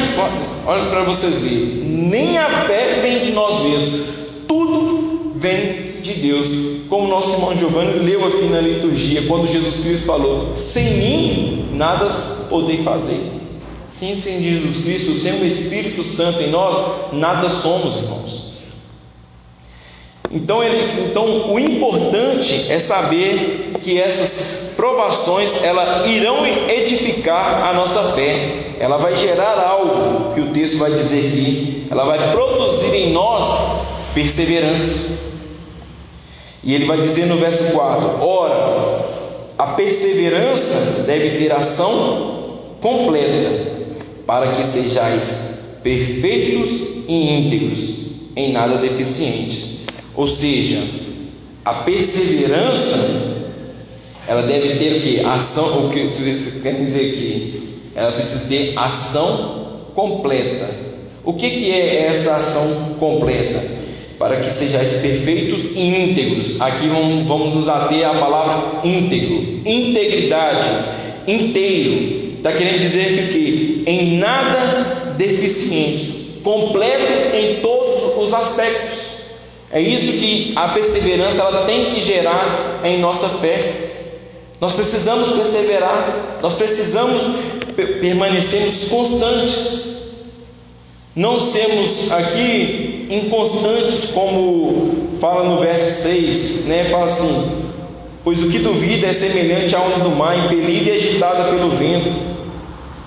olha 0.65 0.89
para 0.89 1.03
vocês 1.05 1.39
verem, 1.39 1.85
nem 1.85 2.37
a 2.37 2.49
fé 2.49 2.99
vem 3.01 3.19
de 3.19 3.31
nós 3.31 3.61
mesmos, 3.61 4.01
tudo 4.47 4.94
vem 5.45 6.01
de 6.01 6.13
Deus. 6.15 6.49
Como 6.89 7.07
nosso 7.07 7.33
irmão 7.33 7.55
Giovanni 7.55 7.99
leu 7.99 8.25
aqui 8.25 8.45
na 8.45 8.59
liturgia, 8.59 9.23
quando 9.27 9.47
Jesus 9.47 9.83
Cristo 9.83 10.07
falou: 10.07 10.55
Sem 10.55 10.97
mim 10.97 11.69
nada 11.73 12.09
podei 12.49 12.79
fazer. 12.79 13.19
Sim, 13.85 14.17
sem 14.17 14.41
Jesus 14.41 14.79
Cristo, 14.79 15.13
sem 15.13 15.33
o 15.41 15.45
Espírito 15.45 16.03
Santo 16.03 16.41
em 16.41 16.49
nós, 16.49 17.13
nada 17.13 17.49
somos, 17.51 17.97
irmãos. 17.97 18.55
Então, 20.31 20.63
ele, 20.63 21.05
então 21.07 21.53
o 21.53 21.59
importante 21.59 22.65
é 22.67 22.79
saber 22.79 23.73
que 23.81 24.01
essas 24.01 24.71
provações 24.75 25.63
ela 25.63 26.05
irão 26.07 26.43
edificar 26.67 27.63
a 27.67 27.73
nossa 27.73 28.11
fé. 28.13 28.75
Ela 28.79 28.97
vai 28.97 29.15
gerar 29.15 29.59
algo 29.59 30.33
que 30.33 30.41
o 30.41 30.51
texto 30.51 30.79
vai 30.79 30.91
dizer 30.91 31.27
aqui. 31.27 31.87
Ela 31.91 32.05
vai 32.05 32.31
produzir 32.31 32.93
em 32.95 33.13
nós 33.13 33.47
perseverança. 34.15 35.34
E 36.65 36.73
ele 36.73 36.85
vai 36.85 36.99
dizer 36.99 37.27
no 37.27 37.37
verso 37.37 37.71
4: 37.73 38.25
Ora, 38.25 39.05
a 39.57 39.67
perseverança 39.67 41.03
deve 41.03 41.37
ter 41.37 41.51
ação 41.51 42.59
completa, 42.81 43.51
para 44.25 44.51
que 44.53 44.65
sejais 44.65 45.55
perfeitos 45.83 46.81
e 47.07 47.37
íntegros, 47.37 47.93
em 48.35 48.51
nada 48.51 48.77
deficientes. 48.77 49.75
Ou 50.15 50.27
seja, 50.27 50.81
a 51.63 51.75
perseverança 51.75 53.35
ela 54.27 54.41
deve 54.41 54.77
ter 54.77 54.97
o 54.97 55.01
que? 55.01 55.19
Ação, 55.19 55.85
o 55.85 55.89
que 55.89 56.07
quer 56.63 56.73
dizer 56.73 57.11
aqui? 57.11 57.79
Ela 57.95 58.11
precisa 58.13 58.49
ter 58.49 58.73
ação 58.75 59.83
completa. 59.93 60.69
O 61.23 61.33
que, 61.33 61.49
que 61.49 61.71
é 61.71 62.07
essa 62.07 62.35
ação 62.35 62.95
completa? 62.99 63.63
Para 64.17 64.39
que 64.39 64.49
sejais 64.49 64.93
perfeitos 64.93 65.75
e 65.75 65.87
íntegros. 65.87 66.61
Aqui 66.61 66.87
vamos, 66.87 67.53
nos 67.53 67.67
ater 67.67 68.05
à 68.05 68.13
palavra 68.13 68.87
íntegro, 68.87 69.61
integridade, 69.65 70.67
inteiro. 71.27 72.35
Está 72.37 72.53
querendo 72.53 72.79
dizer 72.79 73.15
que 73.15 73.23
o 73.23 73.27
que? 73.29 73.83
Em 73.87 74.17
nada 74.17 75.15
deficientes, 75.17 76.41
completo 76.43 77.35
em 77.35 77.61
todos 77.61 78.17
os 78.17 78.33
aspectos. 78.33 79.15
É 79.71 79.81
isso 79.81 80.11
que 80.13 80.53
a 80.55 80.69
perseverança 80.69 81.41
ela 81.41 81.65
tem 81.65 81.85
que 81.85 82.01
gerar 82.01 82.81
em 82.83 82.99
nossa 82.99 83.27
fé. 83.27 83.91
Nós 84.61 84.73
precisamos 84.73 85.31
perseverar, 85.31 86.39
nós 86.41 86.55
precisamos 86.55 87.23
permanecermos 87.99 88.87
constantes. 88.87 89.95
Não 91.15 91.39
sermos 91.39 92.11
aqui 92.11 92.94
inconstantes, 93.09 94.11
como 94.13 95.09
fala 95.19 95.43
no 95.43 95.59
verso 95.59 96.03
6, 96.03 96.65
né? 96.65 96.85
Fala 96.85 97.05
assim: 97.05 97.65
Pois 98.23 98.41
o 98.43 98.49
que 98.49 98.59
duvida 98.59 99.07
é 99.07 99.13
semelhante 99.13 99.75
à 99.75 99.81
onda 99.81 99.99
do 99.99 100.09
mar, 100.09 100.37
impelida 100.45 100.89
e 100.89 100.95
agitada 100.95 101.45
pelo 101.45 101.69
vento. 101.69 102.11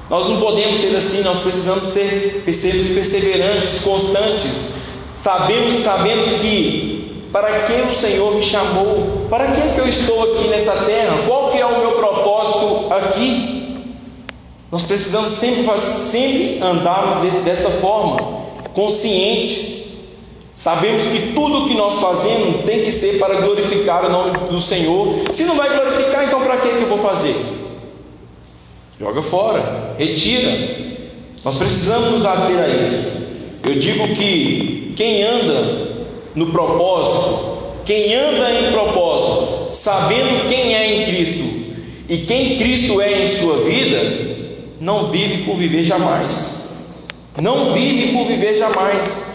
Nós 0.08 0.28
não 0.28 0.40
podemos 0.40 0.76
ser 0.76 0.96
assim, 0.96 1.22
nós 1.22 1.40
precisamos 1.40 1.92
ser 1.92 2.42
perseverantes, 2.44 3.80
constantes, 3.80 4.64
sabemos, 5.12 5.82
sabendo 5.82 6.40
que 6.40 7.26
para 7.30 7.64
que 7.64 7.72
o 7.82 7.92
Senhor 7.92 8.34
me 8.34 8.42
chamou, 8.42 9.26
para 9.28 9.52
que, 9.52 9.74
que 9.74 9.78
eu 9.78 9.86
estou 9.86 10.22
aqui 10.22 10.48
nessa 10.48 10.72
terra, 10.84 11.24
qual 11.26 11.50
que 11.50 11.58
é 11.58 11.66
o 11.66 11.78
meu 11.78 11.92
propósito 11.92 12.92
aqui? 12.92 13.82
Nós 14.70 14.84
precisamos 14.84 15.30
sempre, 15.30 15.78
sempre 15.78 16.58
andarmos 16.62 17.34
dessa 17.42 17.70
forma, 17.70 18.42
conscientes. 18.72 19.87
Sabemos 20.58 21.04
que 21.04 21.34
tudo 21.34 21.58
o 21.62 21.68
que 21.68 21.74
nós 21.74 22.00
fazemos 22.00 22.64
tem 22.64 22.82
que 22.82 22.90
ser 22.90 23.16
para 23.20 23.40
glorificar 23.40 24.06
o 24.06 24.08
nome 24.10 24.50
do 24.50 24.60
Senhor. 24.60 25.14
Se 25.30 25.44
não 25.44 25.54
vai 25.54 25.72
glorificar, 25.72 26.24
então 26.24 26.40
para 26.40 26.56
que, 26.56 26.66
eu 26.66 26.88
vou 26.88 26.98
fazer? 26.98 27.36
Joga 28.98 29.22
fora, 29.22 29.94
retira. 29.96 30.50
Nós 31.44 31.58
precisamos 31.58 32.10
nos 32.10 32.26
ater 32.26 32.58
a 32.58 32.66
isso. 32.66 33.06
Eu 33.62 33.76
digo 33.76 34.08
que 34.16 34.92
quem 34.96 35.22
anda 35.22 36.08
no 36.34 36.46
propósito, 36.48 37.58
quem 37.84 38.12
anda 38.16 38.50
em 38.50 38.72
propósito, 38.72 39.68
sabendo 39.70 40.48
quem 40.48 40.74
é 40.74 40.92
em 40.92 41.06
Cristo 41.06 41.44
e 42.08 42.18
quem 42.26 42.58
Cristo 42.58 43.00
é 43.00 43.22
em 43.22 43.28
sua 43.28 43.58
vida, 43.58 44.02
não 44.80 45.06
vive 45.06 45.44
por 45.44 45.54
viver 45.54 45.84
jamais. 45.84 46.70
Não 47.40 47.72
vive 47.72 48.12
por 48.12 48.26
viver 48.26 48.56
jamais. 48.56 49.27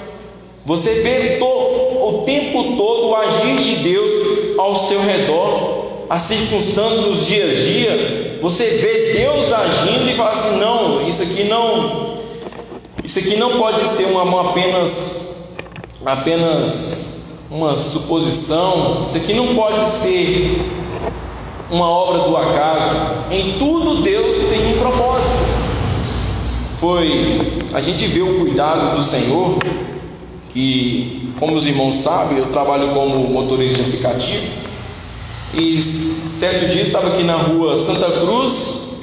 Você 0.65 0.93
vê 1.01 1.39
o 1.41 2.23
tempo 2.25 2.77
todo 2.77 3.09
o 3.09 3.15
agir 3.15 3.55
de 3.57 3.75
Deus 3.77 4.57
ao 4.57 4.75
seu 4.75 5.01
redor, 5.01 6.05
as 6.09 6.21
circunstâncias 6.21 7.01
dos 7.01 7.25
dias 7.25 7.51
a 7.51 7.61
dia, 7.61 8.39
você 8.41 8.65
vê 8.65 9.13
Deus 9.17 9.51
agindo 9.51 10.09
e 10.09 10.15
fala 10.15 10.31
assim: 10.31 10.59
não, 10.59 11.07
isso 11.07 11.23
aqui 11.23 11.43
não, 11.45 12.17
isso 13.03 13.19
aqui 13.19 13.35
não 13.35 13.57
pode 13.57 13.85
ser 13.85 14.05
uma, 14.05 14.49
apenas, 14.49 15.49
apenas 16.05 17.25
uma 17.49 17.75
suposição, 17.77 19.03
isso 19.05 19.17
aqui 19.17 19.33
não 19.33 19.55
pode 19.55 19.89
ser 19.89 20.61
uma 21.69 21.89
obra 21.89 22.29
do 22.29 22.37
acaso. 22.37 22.95
Em 23.31 23.57
tudo 23.57 24.01
Deus 24.01 24.37
tem 24.49 24.73
um 24.73 24.77
propósito. 24.77 25.43
Foi, 26.75 27.59
a 27.73 27.81
gente 27.81 28.05
vê 28.07 28.21
o 28.21 28.39
cuidado 28.39 28.97
do 28.97 29.03
Senhor, 29.03 29.57
que, 30.53 31.29
como 31.39 31.55
os 31.55 31.65
irmãos 31.65 31.97
sabem, 31.97 32.37
eu 32.37 32.45
trabalho 32.45 32.93
como 32.93 33.27
motorista 33.27 33.81
de 33.81 33.89
aplicativo. 33.89 34.45
E 35.53 35.81
certo 35.81 36.67
dia 36.67 36.81
estava 36.83 37.09
aqui 37.09 37.23
na 37.23 37.35
rua 37.35 37.77
Santa 37.77 38.09
Cruz, 38.11 39.01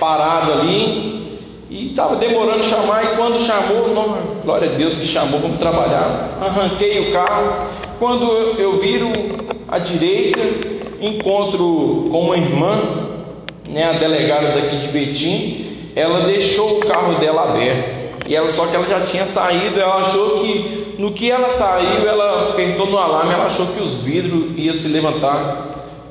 parado 0.00 0.52
ali, 0.52 1.38
e 1.70 1.88
estava 1.88 2.16
demorando 2.16 2.62
chamar, 2.62 3.04
e 3.04 3.16
quando 3.16 3.38
chamou, 3.38 3.94
não, 3.94 4.18
glória 4.42 4.70
a 4.70 4.74
Deus 4.74 4.96
que 4.96 5.06
chamou, 5.06 5.38
vamos 5.38 5.58
trabalhar. 5.58 6.38
Arranquei 6.40 7.08
o 7.08 7.12
carro. 7.12 7.68
Quando 7.98 8.26
eu 8.58 8.78
viro 8.78 9.10
à 9.66 9.78
direita, 9.78 10.40
encontro 11.00 12.06
com 12.10 12.20
uma 12.22 12.36
irmã, 12.36 12.80
né, 13.68 13.84
a 13.84 13.92
delegada 13.92 14.52
daqui 14.52 14.78
de 14.78 14.88
Betim, 14.88 15.66
ela 15.94 16.20
deixou 16.20 16.78
o 16.78 16.80
carro 16.86 17.18
dela 17.18 17.50
aberto. 17.50 18.07
E 18.28 18.36
ela 18.36 18.46
só 18.46 18.66
que 18.66 18.76
ela 18.76 18.86
já 18.86 19.00
tinha 19.00 19.24
saído, 19.24 19.80
ela 19.80 19.96
achou 19.96 20.40
que 20.40 20.94
no 20.98 21.12
que 21.12 21.30
ela 21.30 21.48
saiu, 21.48 22.06
ela 22.06 22.50
apertou 22.50 22.86
no 22.86 22.98
alarme, 22.98 23.32
ela 23.32 23.46
achou 23.46 23.68
que 23.68 23.82
os 23.82 24.02
vidros 24.02 24.52
iam 24.54 24.74
se 24.74 24.88
levantar 24.88 25.64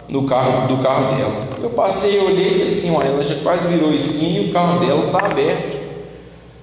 no 0.10 0.23
carro 0.23 0.67
do 0.67 0.77
carro 0.82 1.15
dela. 1.15 1.47
Eu 1.62 1.69
passei, 1.69 2.19
olhei 2.19 2.47
e 2.47 2.51
falei 2.53 2.67
assim, 2.69 2.95
olha, 2.95 3.08
ela 3.10 3.23
já 3.23 3.36
quase 3.36 3.67
virou 3.67 3.93
esquina 3.93 4.39
e 4.39 4.49
o 4.49 4.51
carro 4.51 4.84
dela 4.84 5.06
está 5.06 5.27
aberto. 5.27 5.77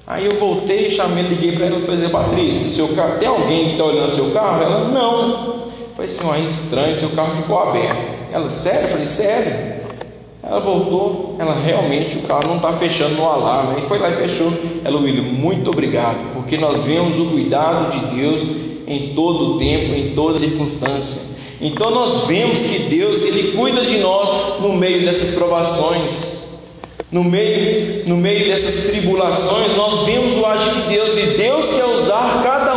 Aí 0.07 0.27
eu 0.27 0.35
voltei, 0.41 0.91
chamei, 0.91 1.23
liguei 1.23 1.53
para 1.53 1.67
ela 1.67 1.77
e 1.77 1.81
falei, 1.81 2.09
Patrícia, 2.09 2.73
seu 2.73 2.89
carro, 2.97 3.19
tem 3.19 3.29
alguém 3.29 3.67
que 3.67 3.73
está 3.73 3.85
olhando 3.85 4.11
seu 4.11 4.33
carro? 4.33 4.61
Ela, 4.61 4.89
não. 4.89 5.31
Eu 5.31 5.95
falei 5.95 6.11
assim, 6.11 6.27
olha, 6.27 6.41
estranho, 6.41 6.97
seu 6.97 7.11
carro 7.11 7.31
ficou 7.31 7.61
aberto. 7.61 8.33
Ela, 8.33 8.51
sério? 8.51 8.83
Eu 8.83 8.89
falei, 8.89 9.07
sério? 9.07 9.74
Ela 10.47 10.61
voltou, 10.61 11.37
ela 11.39 11.55
realmente 11.55 12.19
o 12.19 12.23
carro 12.23 12.47
não 12.47 12.57
está 12.57 12.73
fechando 12.73 13.15
no 13.15 13.25
alarme. 13.25 13.77
Aí 13.77 13.83
foi 13.83 13.99
lá 13.99 14.11
e 14.11 14.17
fechou. 14.17 14.53
Ela, 14.85 14.99
William, 15.01 15.23
muito 15.23 15.71
obrigado, 15.71 16.31
porque 16.33 16.57
nós 16.57 16.83
vemos 16.83 17.19
o 17.19 17.27
cuidado 17.27 17.91
de 17.91 18.15
Deus 18.15 18.43
em 18.87 19.15
todo 19.15 19.55
o 19.55 19.59
tempo, 19.59 19.95
em 19.95 20.15
toda 20.15 20.39
circunstância. 20.39 21.35
Então 21.61 21.91
nós 21.91 22.27
vemos 22.27 22.63
que 22.63 22.81
Deus 22.81 23.23
ele 23.23 23.53
cuida 23.53 23.87
de 23.87 23.99
nós 23.99 24.61
no 24.61 24.75
meio 24.75 25.05
dessas 25.05 25.31
provações. 25.31 26.45
No 27.11 27.23
meio, 27.23 28.09
no 28.09 28.17
meio 28.17 28.49
dessas 28.49 28.91
tribulações, 28.91 29.77
nós 29.77 30.01
vemos 30.01 30.37
o 30.37 30.45
agir 30.45 30.83
de 30.83 30.89
Deus 30.89 31.17
e 31.17 31.27
Deus 31.39 31.73
quer 31.73 31.85
usar 31.85 32.43
cada. 32.43 32.74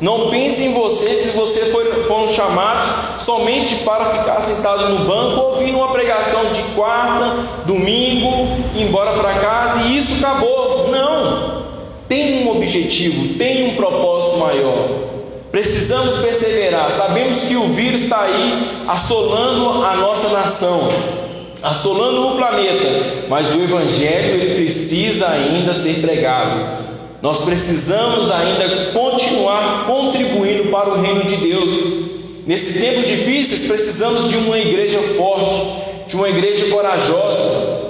Não 0.00 0.30
pense 0.30 0.64
em 0.64 0.72
você 0.72 1.08
que 1.08 1.36
você 1.36 1.66
foi, 1.66 2.04
foram 2.04 2.26
chamados 2.26 2.86
somente 3.18 3.76
para 3.76 4.06
ficar 4.06 4.40
sentado 4.40 4.88
no 4.88 5.04
banco, 5.04 5.40
ouvindo 5.40 5.76
uma 5.76 5.92
pregação 5.92 6.46
de 6.54 6.62
quarta, 6.74 7.36
domingo, 7.66 8.48
embora 8.74 9.12
para 9.18 9.34
casa 9.34 9.80
e 9.82 9.98
isso 9.98 10.24
acabou. 10.24 10.88
Não! 10.90 11.60
Tem 12.08 12.42
um 12.44 12.50
objetivo, 12.50 13.34
tem 13.34 13.68
um 13.68 13.76
propósito 13.76 14.38
maior. 14.38 14.88
Precisamos 15.52 16.16
perseverar. 16.18 16.90
Sabemos 16.90 17.44
que 17.44 17.56
o 17.56 17.64
vírus 17.64 18.02
está 18.02 18.22
aí 18.22 18.84
assolando 18.88 19.84
a 19.84 19.96
nossa 19.96 20.28
nação, 20.28 20.88
assolando 21.62 22.28
o 22.28 22.36
planeta, 22.36 23.26
mas 23.28 23.54
o 23.54 23.60
Evangelho 23.60 24.40
ele 24.40 24.54
precisa 24.54 25.28
ainda 25.28 25.74
ser 25.74 26.00
pregado. 26.00 26.88
Nós 27.22 27.44
precisamos 27.44 28.30
ainda 28.30 28.92
continuar 28.92 29.86
contribuindo 29.86 30.70
para 30.70 30.90
o 30.90 31.00
reino 31.00 31.24
de 31.24 31.36
Deus. 31.36 31.70
Nesses 32.46 32.80
tempos 32.80 33.06
difíceis, 33.06 33.66
precisamos 33.66 34.28
de 34.28 34.36
uma 34.36 34.58
igreja 34.58 35.00
forte, 35.16 36.08
de 36.08 36.16
uma 36.16 36.28
igreja 36.28 36.70
corajosa. 36.70 37.80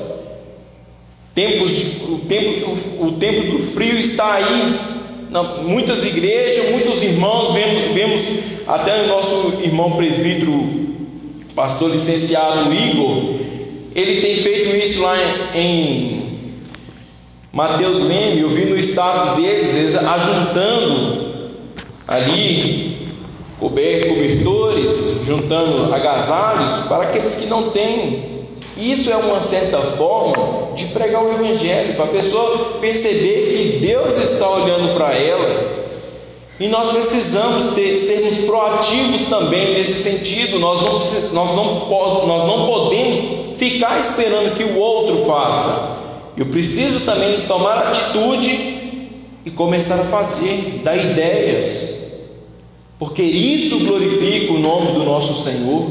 Tempos, 1.35 1.81
o, 2.09 2.19
tempo, 2.29 2.77
o, 2.99 3.07
o 3.07 3.13
tempo 3.13 3.53
do 3.53 3.59
frio 3.59 3.99
está 3.99 4.35
aí, 4.35 4.81
muitas 5.65 6.05
igrejas, 6.05 6.71
muitos 6.71 7.03
irmãos, 7.03 7.53
vemos, 7.53 7.95
vemos 7.95 8.29
até 8.67 9.05
o 9.05 9.07
nosso 9.07 9.61
irmão 9.63 9.93
presbítero, 9.93 10.69
pastor 11.55 11.91
licenciado 11.91 12.73
Igor, 12.73 13.35
ele 13.95 14.21
tem 14.21 14.37
feito 14.37 14.77
isso 14.77 15.03
lá 15.03 15.17
em, 15.55 15.61
em 15.61 16.40
Mateus 17.53 18.05
Leme, 18.05 18.41
eu 18.41 18.49
vi 18.49 18.67
no 18.67 18.77
status 18.77 19.37
deles, 19.37 19.75
eles 19.75 19.97
ajuntando 19.97 21.51
ali 22.07 23.09
cobertores, 23.59 25.25
juntando 25.27 25.93
agasalhos 25.93 26.87
para 26.89 27.05
aqueles 27.05 27.35
que 27.35 27.47
não 27.47 27.71
têm 27.71 28.31
isso 28.81 29.11
é 29.11 29.17
uma 29.17 29.43
certa 29.43 29.83
forma 29.83 30.75
de 30.75 30.87
pregar 30.87 31.23
o 31.23 31.33
Evangelho, 31.33 31.95
para 31.97 32.07
a 32.07 32.09
pessoa 32.09 32.79
perceber 32.81 33.55
que 33.55 33.87
Deus 33.87 34.17
está 34.17 34.49
olhando 34.49 34.95
para 34.95 35.15
ela. 35.15 35.81
E 36.59 36.67
nós 36.67 36.89
precisamos 36.89 37.75
ter, 37.75 37.99
sermos 37.99 38.39
proativos 38.39 39.27
também 39.29 39.75
nesse 39.75 40.03
sentido. 40.03 40.59
Nós 40.59 40.81
não, 40.81 40.93
nós, 41.33 41.57
não, 41.57 42.27
nós 42.27 42.45
não 42.45 42.67
podemos 42.67 43.19
ficar 43.59 44.01
esperando 44.01 44.55
que 44.55 44.65
o 44.65 44.79
outro 44.79 45.27
faça. 45.27 46.00
Eu 46.41 46.47
preciso 46.47 47.01
também 47.01 47.43
tomar 47.43 47.77
atitude 47.89 48.51
e 49.45 49.51
começar 49.51 49.97
a 49.97 50.05
fazer, 50.05 50.81
dar 50.83 50.97
ideias, 50.97 52.01
porque 52.99 53.23
isso 53.23 53.81
glorifica 53.81 54.55
o 54.55 54.59
nome 54.59 54.93
do 54.93 55.05
nosso 55.05 55.35
Senhor. 55.35 55.91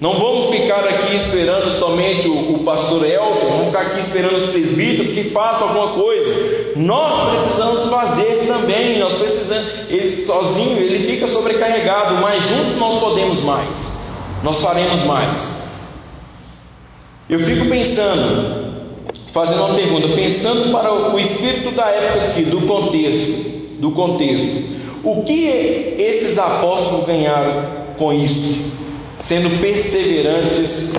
Não 0.00 0.14
vamos 0.14 0.50
ficar 0.50 0.80
aqui 0.80 1.14
esperando 1.14 1.70
somente 1.70 2.26
o, 2.26 2.56
o 2.56 2.64
pastor 2.64 3.06
Elton, 3.08 3.50
vamos 3.50 3.66
ficar 3.66 3.82
aqui 3.82 4.00
esperando 4.00 4.34
os 4.34 4.46
presbíteros 4.46 5.14
que 5.14 5.30
façam 5.30 5.68
alguma 5.68 5.92
coisa. 5.92 6.74
Nós 6.74 7.30
precisamos 7.30 7.88
fazer 7.88 8.48
também, 8.48 8.98
nós 8.98 9.14
precisamos, 9.14 9.64
ele 9.88 10.26
sozinho 10.26 10.76
ele 10.76 11.06
fica 11.06 11.28
sobrecarregado, 11.28 12.16
mas 12.16 12.42
juntos 12.42 12.76
nós 12.78 12.96
podemos 12.96 13.42
mais, 13.42 13.92
nós 14.42 14.60
faremos 14.60 15.04
mais. 15.04 15.62
Eu 17.30 17.38
fico 17.38 17.66
pensando, 17.66 18.67
fazendo 19.38 19.64
uma 19.64 19.74
pergunta, 19.74 20.08
pensando 20.08 20.72
para 20.72 20.92
o 20.92 21.18
espírito 21.18 21.70
da 21.70 21.88
época 21.88 22.26
aqui, 22.26 22.42
do 22.42 22.62
contexto, 22.62 23.78
do 23.78 23.90
contexto, 23.92 24.78
o 25.04 25.22
que 25.22 25.94
esses 25.98 26.38
apóstolos 26.38 27.06
ganharam 27.06 27.64
com 27.96 28.12
isso? 28.12 28.78
sendo 29.18 29.60
perseverantes 29.60 30.92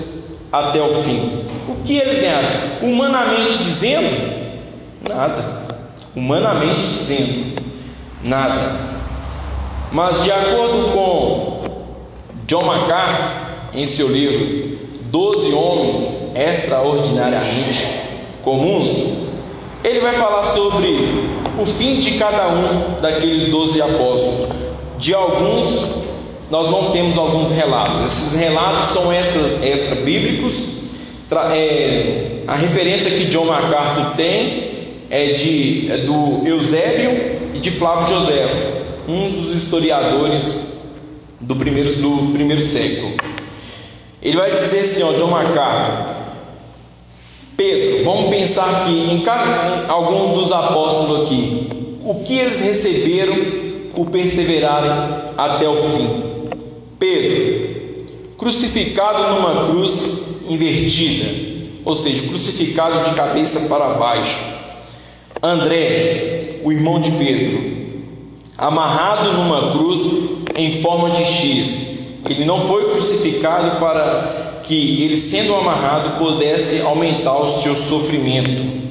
até 0.52 0.80
o 0.80 0.92
fim. 0.92 1.44
O 1.68 1.82
que 1.82 1.96
eles 1.96 2.20
ganharam? 2.20 2.48
Humanamente 2.82 3.58
dizendo, 3.58 4.60
nada. 5.08 5.62
Humanamente 6.14 6.82
dizendo, 6.82 7.60
nada. 8.22 8.78
Mas 9.90 10.22
de 10.22 10.30
acordo 10.30 10.92
com 10.92 11.64
John 12.46 12.64
MacArthur, 12.64 13.50
em 13.72 13.86
seu 13.86 14.08
livro 14.08 14.78
Doze 15.02 15.52
Homens 15.52 16.32
Extraordinariamente 16.34 18.09
Comuns, 18.42 19.30
ele 19.82 20.00
vai 20.00 20.12
falar 20.12 20.44
sobre 20.44 21.28
o 21.58 21.66
fim 21.66 21.98
de 21.98 22.12
cada 22.12 22.48
um 22.48 23.00
daqueles 23.00 23.46
doze 23.46 23.80
apóstolos. 23.80 24.48
De 24.98 25.14
alguns, 25.14 26.00
nós 26.50 26.70
não 26.70 26.90
temos 26.90 27.16
alguns 27.16 27.50
relatos. 27.50 28.00
Esses 28.00 28.38
relatos 28.38 28.88
são 28.88 29.12
extra, 29.12 29.40
extra 29.62 29.94
bíblicos. 29.96 30.62
É, 31.52 32.42
a 32.46 32.56
referência 32.56 33.10
que 33.10 33.26
John 33.26 33.44
MacArthur 33.44 34.16
tem 34.16 34.70
é, 35.08 35.26
de, 35.26 35.90
é 35.90 35.98
do 35.98 36.46
Eusébio 36.46 37.40
e 37.54 37.58
de 37.58 37.70
Flávio 37.70 38.16
José, 38.16 38.48
um 39.08 39.30
dos 39.30 39.50
historiadores 39.50 40.70
do 41.40 41.56
primeiro, 41.56 41.92
do 41.96 42.32
primeiro 42.32 42.62
século. 42.62 43.12
Ele 44.22 44.36
vai 44.36 44.50
dizer 44.52 44.80
assim, 44.80 45.02
ó, 45.02 45.12
John 45.12 45.28
MacArthur, 45.28 46.19
vamos 48.10 48.30
pensar 48.30 48.68
aqui 48.82 49.08
em, 49.12 49.20
cada, 49.20 49.84
em 49.86 49.88
alguns 49.88 50.30
dos 50.30 50.50
apóstolos 50.50 51.22
aqui, 51.22 51.68
o 52.04 52.24
que 52.24 52.38
eles 52.38 52.58
receberam 52.60 53.36
por 53.94 54.06
perseverarem 54.10 54.90
até 55.36 55.68
o 55.68 55.76
fim. 55.76 56.08
Pedro, 56.98 58.04
crucificado 58.36 59.34
numa 59.34 59.66
cruz 59.66 60.42
invertida, 60.48 61.28
ou 61.84 61.94
seja, 61.94 62.26
crucificado 62.26 63.08
de 63.08 63.14
cabeça 63.14 63.68
para 63.68 63.94
baixo. 63.94 64.44
André, 65.40 66.60
o 66.64 66.72
irmão 66.72 67.00
de 67.00 67.12
Pedro, 67.12 67.60
amarrado 68.58 69.32
numa 69.32 69.70
cruz 69.70 70.08
em 70.56 70.72
forma 70.82 71.10
de 71.10 71.24
X. 71.24 71.89
Ele 72.30 72.44
não 72.44 72.60
foi 72.60 72.88
crucificado 72.90 73.80
para 73.80 74.60
que 74.62 75.02
ele, 75.02 75.16
sendo 75.16 75.52
amarrado, 75.52 76.16
pudesse 76.16 76.80
aumentar 76.82 77.36
o 77.38 77.48
seu 77.48 77.74
sofrimento. 77.74 78.88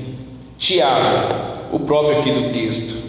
Tiago, 0.57 1.33
o 1.71 1.79
próprio 1.79 2.19
aqui 2.19 2.31
do 2.31 2.51
texto, 2.51 3.01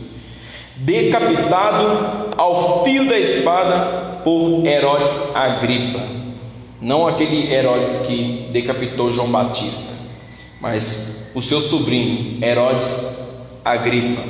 decapitado 0.77 2.31
ao 2.37 2.85
fio 2.85 3.09
da 3.09 3.19
espada 3.19 4.21
por 4.23 4.65
Herodes 4.65 5.35
Agripa, 5.35 6.01
não 6.81 7.09
aquele 7.09 7.53
Herodes 7.53 7.99
que 8.07 8.49
decapitou 8.53 9.11
João 9.11 9.33
Batista, 9.33 9.93
mas 10.61 11.33
o 11.35 11.43
seu 11.43 11.61
sobrinho, 11.61 12.39
Herodes 12.41 13.17
Agripa. 13.65 14.23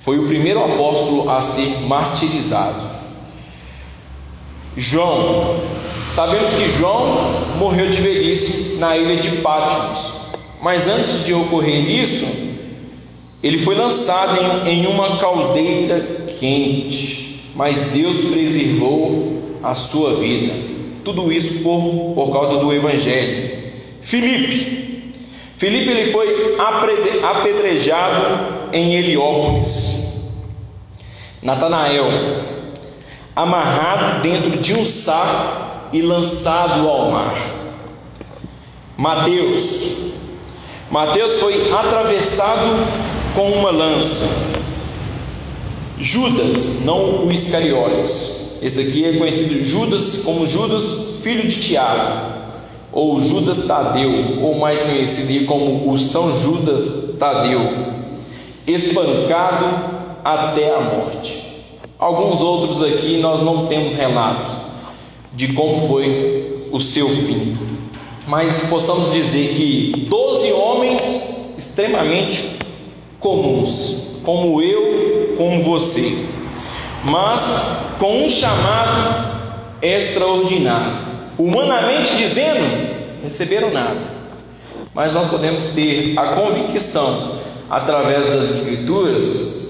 Foi 0.00 0.18
o 0.18 0.26
primeiro 0.26 0.64
apóstolo 0.64 1.28
a 1.28 1.42
ser 1.42 1.82
martirizado. 1.82 2.91
João, 4.76 5.60
Sabemos 6.12 6.52
que 6.52 6.68
João 6.68 7.56
morreu 7.56 7.88
de 7.88 7.96
velhice 8.02 8.76
na 8.78 8.94
ilha 8.98 9.16
de 9.16 9.36
Patmos, 9.36 10.32
mas 10.60 10.86
antes 10.86 11.24
de 11.24 11.32
ocorrer 11.32 11.88
isso, 11.88 12.50
ele 13.42 13.58
foi 13.58 13.74
lançado 13.74 14.68
em, 14.68 14.86
uma 14.86 15.16
caldeira 15.16 16.26
quente, 16.38 17.50
mas 17.56 17.80
Deus 17.94 18.26
preservou 18.26 19.58
a 19.62 19.74
sua 19.74 20.16
vida. 20.16 20.52
Tudo 21.02 21.32
isso 21.32 21.62
por, 21.62 22.12
por 22.14 22.30
causa 22.30 22.58
do 22.58 22.70
Evangelho. 22.70 23.72
Filipe, 24.02 25.14
Filipe 25.56 25.90
ele 25.90 26.04
foi 26.04 26.56
apedrejado 27.22 28.68
em 28.70 28.96
Heliópolis. 28.96 30.12
Natanael, 31.40 32.04
amarrado 33.34 34.22
dentro 34.22 34.58
de 34.58 34.74
um 34.74 34.84
saco 34.84 35.88
e 35.92 36.02
lançado 36.02 36.88
ao 36.88 37.10
mar. 37.10 37.34
Mateus. 38.96 40.12
Mateus 40.90 41.38
foi 41.38 41.72
atravessado 41.72 42.86
com 43.34 43.50
uma 43.52 43.70
lança. 43.70 44.26
Judas, 45.98 46.80
não 46.84 47.26
o 47.26 47.32
Iscariotes. 47.32 48.58
Esse 48.60 48.80
aqui 48.80 49.04
é 49.04 49.16
conhecido 49.16 49.64
Judas 49.64 50.18
como 50.24 50.46
Judas, 50.46 51.16
filho 51.22 51.48
de 51.48 51.60
Tiago, 51.60 52.32
ou 52.92 53.20
Judas 53.20 53.66
Tadeu, 53.66 54.40
ou 54.42 54.58
mais 54.58 54.82
conhecido 54.82 55.46
como 55.46 55.90
o 55.90 55.98
São 55.98 56.36
Judas 56.38 57.16
Tadeu, 57.18 57.60
espancado 58.66 59.66
até 60.24 60.74
a 60.74 60.80
morte. 60.80 61.41
Alguns 62.02 62.42
outros 62.42 62.82
aqui 62.82 63.18
nós 63.18 63.42
não 63.42 63.68
temos 63.68 63.94
relatos 63.94 64.54
de 65.32 65.52
como 65.52 65.86
foi 65.86 66.68
o 66.72 66.80
seu 66.80 67.08
fim. 67.08 67.56
Mas 68.26 68.62
possamos 68.62 69.12
dizer 69.12 69.54
que 69.54 70.06
doze 70.08 70.52
homens 70.52 71.54
extremamente 71.56 72.58
comuns, 73.20 74.16
como 74.24 74.60
eu, 74.60 75.36
como 75.36 75.62
você, 75.62 76.26
mas 77.04 77.62
com 78.00 78.24
um 78.24 78.28
chamado 78.28 79.46
extraordinário. 79.80 80.96
Humanamente 81.38 82.16
dizendo, 82.16 83.22
receberam 83.22 83.70
nada. 83.70 84.00
Mas 84.92 85.12
nós 85.12 85.30
podemos 85.30 85.66
ter 85.66 86.18
a 86.18 86.34
convicção, 86.34 87.38
através 87.70 88.26
das 88.26 88.50
Escrituras, 88.50 89.68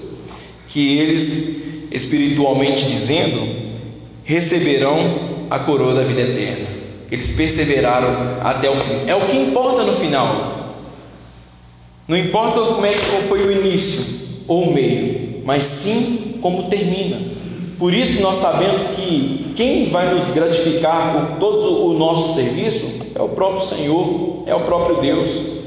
que 0.67 0.97
eles, 0.97 1.62
espiritualmente 1.93 2.85
dizendo, 2.85 3.47
receberão 4.23 5.45
a 5.49 5.59
coroa 5.59 5.93
da 5.93 6.01
vida 6.01 6.21
eterna. 6.21 6.67
Eles 7.11 7.35
perseveraram 7.35 8.39
até 8.43 8.69
o 8.69 8.75
fim. 8.75 9.07
É 9.07 9.15
o 9.15 9.27
que 9.27 9.37
importa 9.37 9.83
no 9.83 9.93
final. 9.93 10.73
Não 12.07 12.17
importa 12.17 12.59
como 12.61 12.85
é 12.85 12.93
que 12.93 13.05
foi 13.27 13.45
o 13.45 13.51
início 13.51 14.43
ou 14.47 14.63
o 14.63 14.73
meio, 14.73 15.41
mas 15.45 15.63
sim 15.63 16.39
como 16.41 16.63
termina. 16.63 17.21
Por 17.77 17.93
isso 17.93 18.21
nós 18.21 18.37
sabemos 18.37 18.87
que 18.87 19.53
quem 19.55 19.85
vai 19.85 20.13
nos 20.13 20.29
gratificar 20.31 21.13
por 21.13 21.37
todo 21.37 21.85
o 21.85 21.93
nosso 21.93 22.33
serviço 22.33 22.85
é 23.15 23.21
o 23.21 23.29
próprio 23.29 23.61
Senhor, 23.61 24.43
é 24.47 24.55
o 24.55 24.61
próprio 24.61 24.97
Deus. 24.97 25.63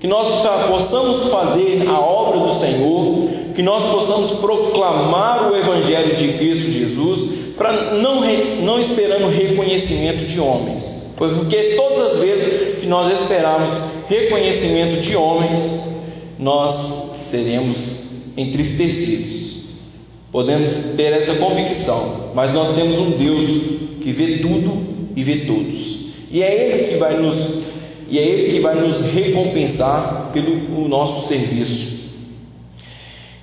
Que 0.00 0.06
nós 0.06 0.40
possamos 0.68 1.28
fazer 1.28 1.84
a 1.88 1.98
obra 1.98 2.40
do 2.40 2.52
Senhor, 2.52 3.28
que 3.58 3.62
nós 3.64 3.86
possamos 3.86 4.30
proclamar 4.30 5.50
o 5.50 5.56
Evangelho 5.56 6.14
de 6.14 6.34
Cristo 6.34 6.70
Jesus 6.70 7.54
para 7.56 7.92
não, 7.96 8.20
não 8.62 8.80
esperando 8.80 9.28
reconhecimento 9.28 10.26
de 10.26 10.38
homens, 10.38 11.08
porque 11.16 11.74
todas 11.74 12.14
as 12.14 12.20
vezes 12.20 12.78
que 12.78 12.86
nós 12.86 13.12
esperarmos 13.12 13.72
reconhecimento 14.08 15.00
de 15.00 15.16
homens, 15.16 15.82
nós 16.38 17.16
seremos 17.18 18.02
entristecidos. 18.36 19.70
Podemos 20.30 20.94
ter 20.96 21.12
essa 21.12 21.34
convicção, 21.34 22.30
mas 22.36 22.54
nós 22.54 22.76
temos 22.76 23.00
um 23.00 23.10
Deus 23.10 23.44
que 24.00 24.12
vê 24.12 24.38
tudo 24.38 24.86
e 25.16 25.24
vê 25.24 25.38
todos. 25.38 26.10
E 26.30 26.44
é 26.44 26.68
ele 26.70 26.84
que 26.84 26.96
vai 26.96 27.20
nos 27.20 27.44
e 28.08 28.20
é 28.20 28.22
ele 28.22 28.52
que 28.52 28.60
vai 28.60 28.76
nos 28.76 29.00
recompensar 29.00 30.30
pelo 30.32 30.80
o 30.80 30.86
nosso 30.86 31.26
serviço. 31.26 31.97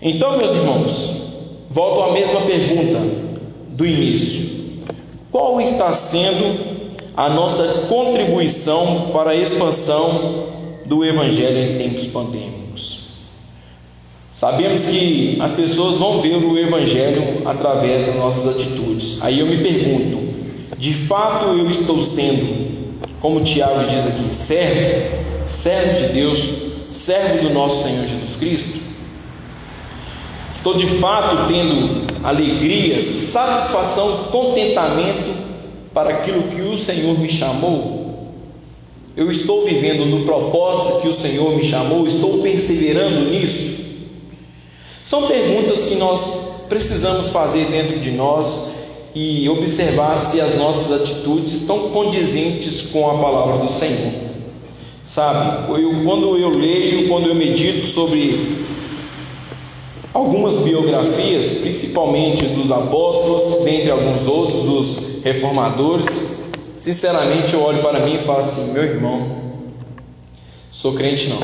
Então, 0.07 0.37
meus 0.37 0.51
irmãos, 0.51 1.21
volto 1.67 1.99
à 2.03 2.13
mesma 2.13 2.41
pergunta 2.41 2.99
do 3.69 3.83
início. 3.83 4.83
Qual 5.31 5.59
está 5.59 5.91
sendo 5.93 6.85
a 7.17 7.27
nossa 7.27 7.87
contribuição 7.89 9.09
para 9.11 9.31
a 9.31 9.35
expansão 9.35 10.45
do 10.85 11.03
Evangelho 11.03 11.57
em 11.57 11.77
tempos 11.79 12.05
pandêmicos? 12.05 12.99
Sabemos 14.31 14.85
que 14.85 15.39
as 15.41 15.51
pessoas 15.51 15.97
vão 15.97 16.21
ver 16.21 16.35
o 16.35 16.55
Evangelho 16.55 17.41
através 17.43 18.05
das 18.05 18.15
nossas 18.15 18.55
atitudes. 18.55 19.17
Aí 19.23 19.39
eu 19.39 19.47
me 19.47 19.57
pergunto: 19.57 20.35
de 20.77 20.93
fato 20.93 21.47
eu 21.47 21.67
estou 21.67 22.03
sendo, 22.03 22.99
como 23.19 23.39
Tiago 23.39 23.79
diz 23.87 24.05
aqui, 24.05 24.31
servo, 24.31 25.17
servo 25.47 25.97
de 25.97 26.13
Deus, 26.13 26.53
servo 26.91 27.47
do 27.47 27.49
nosso 27.49 27.81
Senhor 27.81 28.05
Jesus 28.05 28.35
Cristo? 28.35 28.84
Estou 30.65 30.77
de 30.77 30.87
fato 30.87 31.45
tendo 31.47 32.07
alegrias, 32.23 33.05
satisfação, 33.05 34.29
contentamento 34.31 35.35
para 35.93 36.09
aquilo 36.09 36.41
que 36.41 36.61
o 36.61 36.75
Senhor 36.75 37.19
me 37.19 37.29
chamou? 37.29 38.31
Eu 39.15 39.29
estou 39.29 39.63
vivendo 39.63 40.07
no 40.07 40.25
propósito 40.25 41.01
que 41.01 41.07
o 41.07 41.13
Senhor 41.13 41.55
me 41.55 41.63
chamou? 41.63 42.07
Estou 42.07 42.39
perseverando 42.39 43.29
nisso? 43.29 43.85
São 45.03 45.27
perguntas 45.27 45.83
que 45.83 45.93
nós 45.97 46.63
precisamos 46.67 47.29
fazer 47.29 47.65
dentro 47.65 47.99
de 47.99 48.09
nós 48.09 48.71
e 49.13 49.47
observar 49.47 50.17
se 50.17 50.41
as 50.41 50.55
nossas 50.55 50.99
atitudes 50.99 51.61
estão 51.61 51.89
condizentes 51.89 52.89
com 52.91 53.07
a 53.07 53.19
palavra 53.19 53.63
do 53.63 53.71
Senhor. 53.71 54.13
Sabe, 55.03 55.71
eu, 55.79 56.03
quando 56.03 56.35
eu 56.35 56.49
leio, 56.49 57.07
quando 57.07 57.27
eu 57.27 57.35
medito 57.35 57.85
sobre 57.85 58.65
algumas 60.15 60.61
biografias, 60.61 61.57
principalmente 61.59 62.45
dos 62.45 62.71
apóstolos, 62.71 63.65
dentre 63.65 63.91
alguns 63.91 64.27
outros, 64.27 64.63
dos 64.63 65.23
reformadores, 65.25 66.45
sinceramente 66.77 67.53
eu 67.53 67.61
olho 67.61 67.81
para 67.81 67.99
mim 67.99 68.15
e 68.15 68.19
falo 68.19 68.39
assim: 68.39 68.71
meu 68.71 68.83
irmão, 68.83 69.27
sou 70.71 70.93
crente 70.93 71.27
não, 71.27 71.39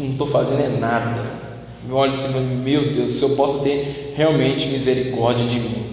não 0.00 0.12
estou 0.12 0.26
fazendo 0.26 0.62
é 0.62 0.80
nada. 0.80 1.44
Eu 1.86 1.96
olho 1.96 2.12
assim, 2.12 2.32
meu 2.64 2.94
Deus, 2.94 3.10
se 3.10 3.22
eu 3.22 3.30
possa 3.30 3.62
ter 3.62 4.14
realmente 4.16 4.68
misericórdia 4.68 5.44
de 5.44 5.60
mim 5.60 5.84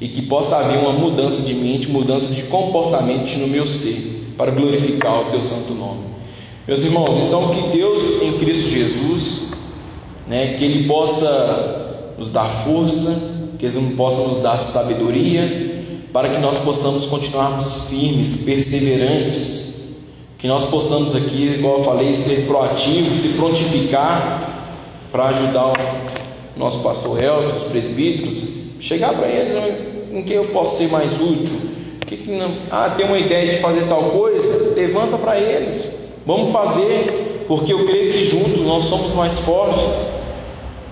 e 0.00 0.08
que 0.08 0.22
possa 0.22 0.56
haver 0.56 0.78
uma 0.78 0.92
mudança 0.92 1.42
de 1.42 1.52
mente, 1.52 1.90
mudança 1.90 2.32
de 2.32 2.44
comportamento 2.44 3.36
no 3.36 3.46
meu 3.46 3.66
ser, 3.66 4.32
para 4.38 4.50
glorificar 4.50 5.20
o 5.20 5.30
teu 5.30 5.42
santo 5.42 5.74
nome. 5.74 6.00
Meus 6.66 6.82
irmãos, 6.82 7.14
então 7.26 7.50
que 7.50 7.76
Deus 7.76 8.22
em 8.22 8.38
Cristo 8.38 8.70
Jesus, 8.70 9.52
né, 10.26 10.54
que 10.54 10.64
Ele 10.64 10.86
possa 10.86 12.14
nos 12.18 12.30
dar 12.30 12.48
força, 12.48 13.56
que 13.58 13.66
Ele 13.66 13.94
possa 13.96 14.26
nos 14.28 14.40
dar 14.42 14.58
sabedoria, 14.58 15.74
para 16.12 16.28
que 16.28 16.38
nós 16.38 16.58
possamos 16.58 17.06
continuarmos 17.06 17.88
firmes, 17.88 18.42
perseverantes, 18.44 19.74
que 20.38 20.46
nós 20.46 20.64
possamos 20.64 21.16
aqui, 21.16 21.54
igual 21.58 21.78
eu 21.78 21.82
falei, 21.82 22.14
ser 22.14 22.46
proativos, 22.46 23.18
se 23.18 23.28
prontificar 23.30 24.68
para 25.10 25.28
ajudar 25.28 25.72
o 25.72 26.58
nosso 26.58 26.80
pastor 26.80 27.22
Elton, 27.22 27.54
os 27.54 27.64
presbíteros, 27.64 28.42
chegar 28.78 29.14
para 29.16 29.26
eles, 29.26 29.54
em 30.12 30.22
que 30.22 30.32
eu 30.32 30.44
posso 30.46 30.78
ser 30.78 30.88
mais 30.88 31.20
útil? 31.20 31.56
Que 32.06 32.16
que 32.16 32.30
não, 32.30 32.50
ah, 32.70 32.90
tem 32.96 33.06
uma 33.06 33.18
ideia 33.18 33.50
de 33.50 33.58
fazer 33.60 33.88
tal 33.88 34.10
coisa? 34.10 34.74
Levanta 34.74 35.16
para 35.16 35.38
eles. 35.38 36.10
Vamos 36.26 36.52
fazer, 36.52 37.44
porque 37.48 37.72
eu 37.72 37.84
creio 37.84 38.12
que 38.12 38.24
juntos 38.24 38.60
nós 38.60 38.84
somos 38.84 39.14
mais 39.14 39.40
fortes. 39.40 39.82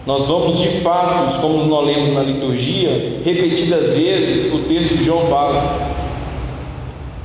Nós 0.06 0.26
vamos 0.26 0.58
de 0.58 0.68
fato, 0.80 1.40
como 1.40 1.64
nós 1.66 1.86
lemos 1.86 2.12
na 2.12 2.22
liturgia, 2.22 3.20
repetidas 3.24 3.90
vezes 3.90 4.52
o 4.52 4.58
texto 4.60 4.96
de 4.96 5.04
João 5.04 5.26
fala: 5.26 5.90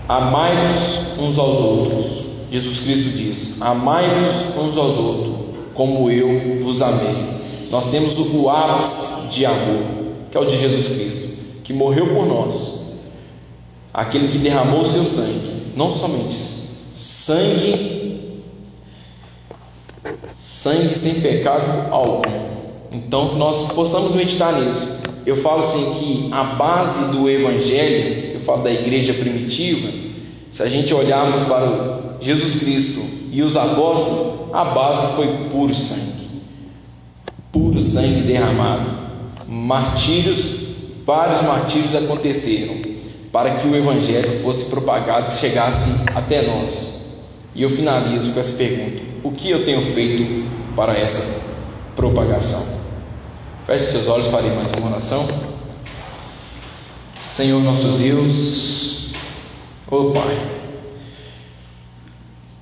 Amai-vos 0.07 1.17
uns 1.19 1.39
aos 1.39 1.57
outros. 1.57 2.25
Jesus 2.51 2.79
Cristo 2.81 3.17
diz: 3.17 3.61
Amai-vos 3.61 4.57
uns 4.57 4.77
aos 4.77 4.97
outros, 4.97 5.35
como 5.73 6.11
eu 6.11 6.59
vos 6.61 6.81
amei. 6.81 7.37
Nós 7.71 7.91
temos 7.91 8.17
o 8.19 8.49
ápice 8.49 9.29
de 9.29 9.45
amor, 9.45 9.83
que 10.31 10.37
é 10.37 10.39
o 10.39 10.45
de 10.45 10.57
Jesus 10.57 10.87
Cristo 10.87 11.27
que 11.67 11.73
morreu 11.73 12.13
por 12.13 12.25
nós, 12.25 12.93
aquele 13.93 14.29
que 14.29 14.37
derramou 14.37 14.83
o 14.83 14.85
seu 14.85 15.03
sangue, 15.03 15.73
não 15.75 15.91
somente 15.91 16.33
sangue, 16.33 18.39
sangue 20.37 20.95
sem 20.95 21.15
pecado 21.15 21.91
algum. 21.91 22.56
Então, 22.97 23.29
que 23.29 23.35
nós 23.35 23.73
possamos 23.73 24.15
meditar 24.15 24.59
nisso. 24.59 24.97
Eu 25.25 25.35
falo 25.35 25.59
assim 25.59 25.93
que 25.99 26.29
a 26.31 26.43
base 26.43 27.11
do 27.11 27.29
evangelho, 27.29 28.33
eu 28.33 28.39
falo 28.39 28.63
da 28.63 28.71
igreja 28.71 29.13
primitiva, 29.13 29.89
se 30.49 30.63
a 30.63 30.69
gente 30.69 30.93
olharmos 30.93 31.41
para 31.41 32.17
Jesus 32.19 32.61
Cristo 32.61 33.01
e 33.31 33.43
os 33.43 33.55
apóstolos, 33.55 34.51
a 34.53 34.65
base 34.65 35.15
foi 35.15 35.27
puro 35.51 35.75
sangue. 35.75 36.41
Puro 37.51 37.79
sangue 37.79 38.21
derramado. 38.21 39.07
Martírios 39.47 40.67
vários 41.07 41.41
martírios 41.41 41.95
aconteceram 41.95 42.75
para 43.31 43.51
que 43.51 43.65
o 43.65 43.75
Evangelho 43.75 44.29
fosse 44.41 44.65
propagado 44.65 45.31
e 45.31 45.35
chegasse 45.35 46.03
até 46.13 46.41
nós. 46.41 47.21
E 47.55 47.63
eu 47.63 47.69
finalizo 47.69 48.33
com 48.33 48.39
essa 48.41 48.57
pergunta: 48.57 49.01
o 49.23 49.31
que 49.31 49.49
eu 49.49 49.63
tenho 49.63 49.81
feito 49.81 50.45
para 50.75 50.97
essa 50.97 51.39
propagação? 51.95 52.76
Feche 53.67 53.91
seus 53.91 54.07
olhos, 54.07 54.29
fale 54.29 54.49
mais 54.51 54.71
uma 54.71 54.91
oração. 54.91 55.27
Senhor 57.21 57.61
nosso 57.61 57.97
Deus, 57.97 59.11
oh 59.91 60.11
Pai, 60.11 60.37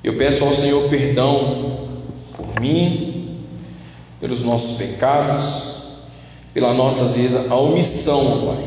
eu 0.04 0.18
peço 0.18 0.44
ao 0.44 0.52
Senhor 0.52 0.90
perdão 0.90 1.90
por 2.36 2.60
mim, 2.60 3.38
pelos 4.20 4.42
nossos 4.42 4.80
pecados, 4.80 5.84
pela 6.56 6.74
nossa, 6.74 7.04
às 7.04 7.16
vezes, 7.16 7.52
a 7.52 7.56
omissão, 7.56 8.48
Pai, 8.48 8.66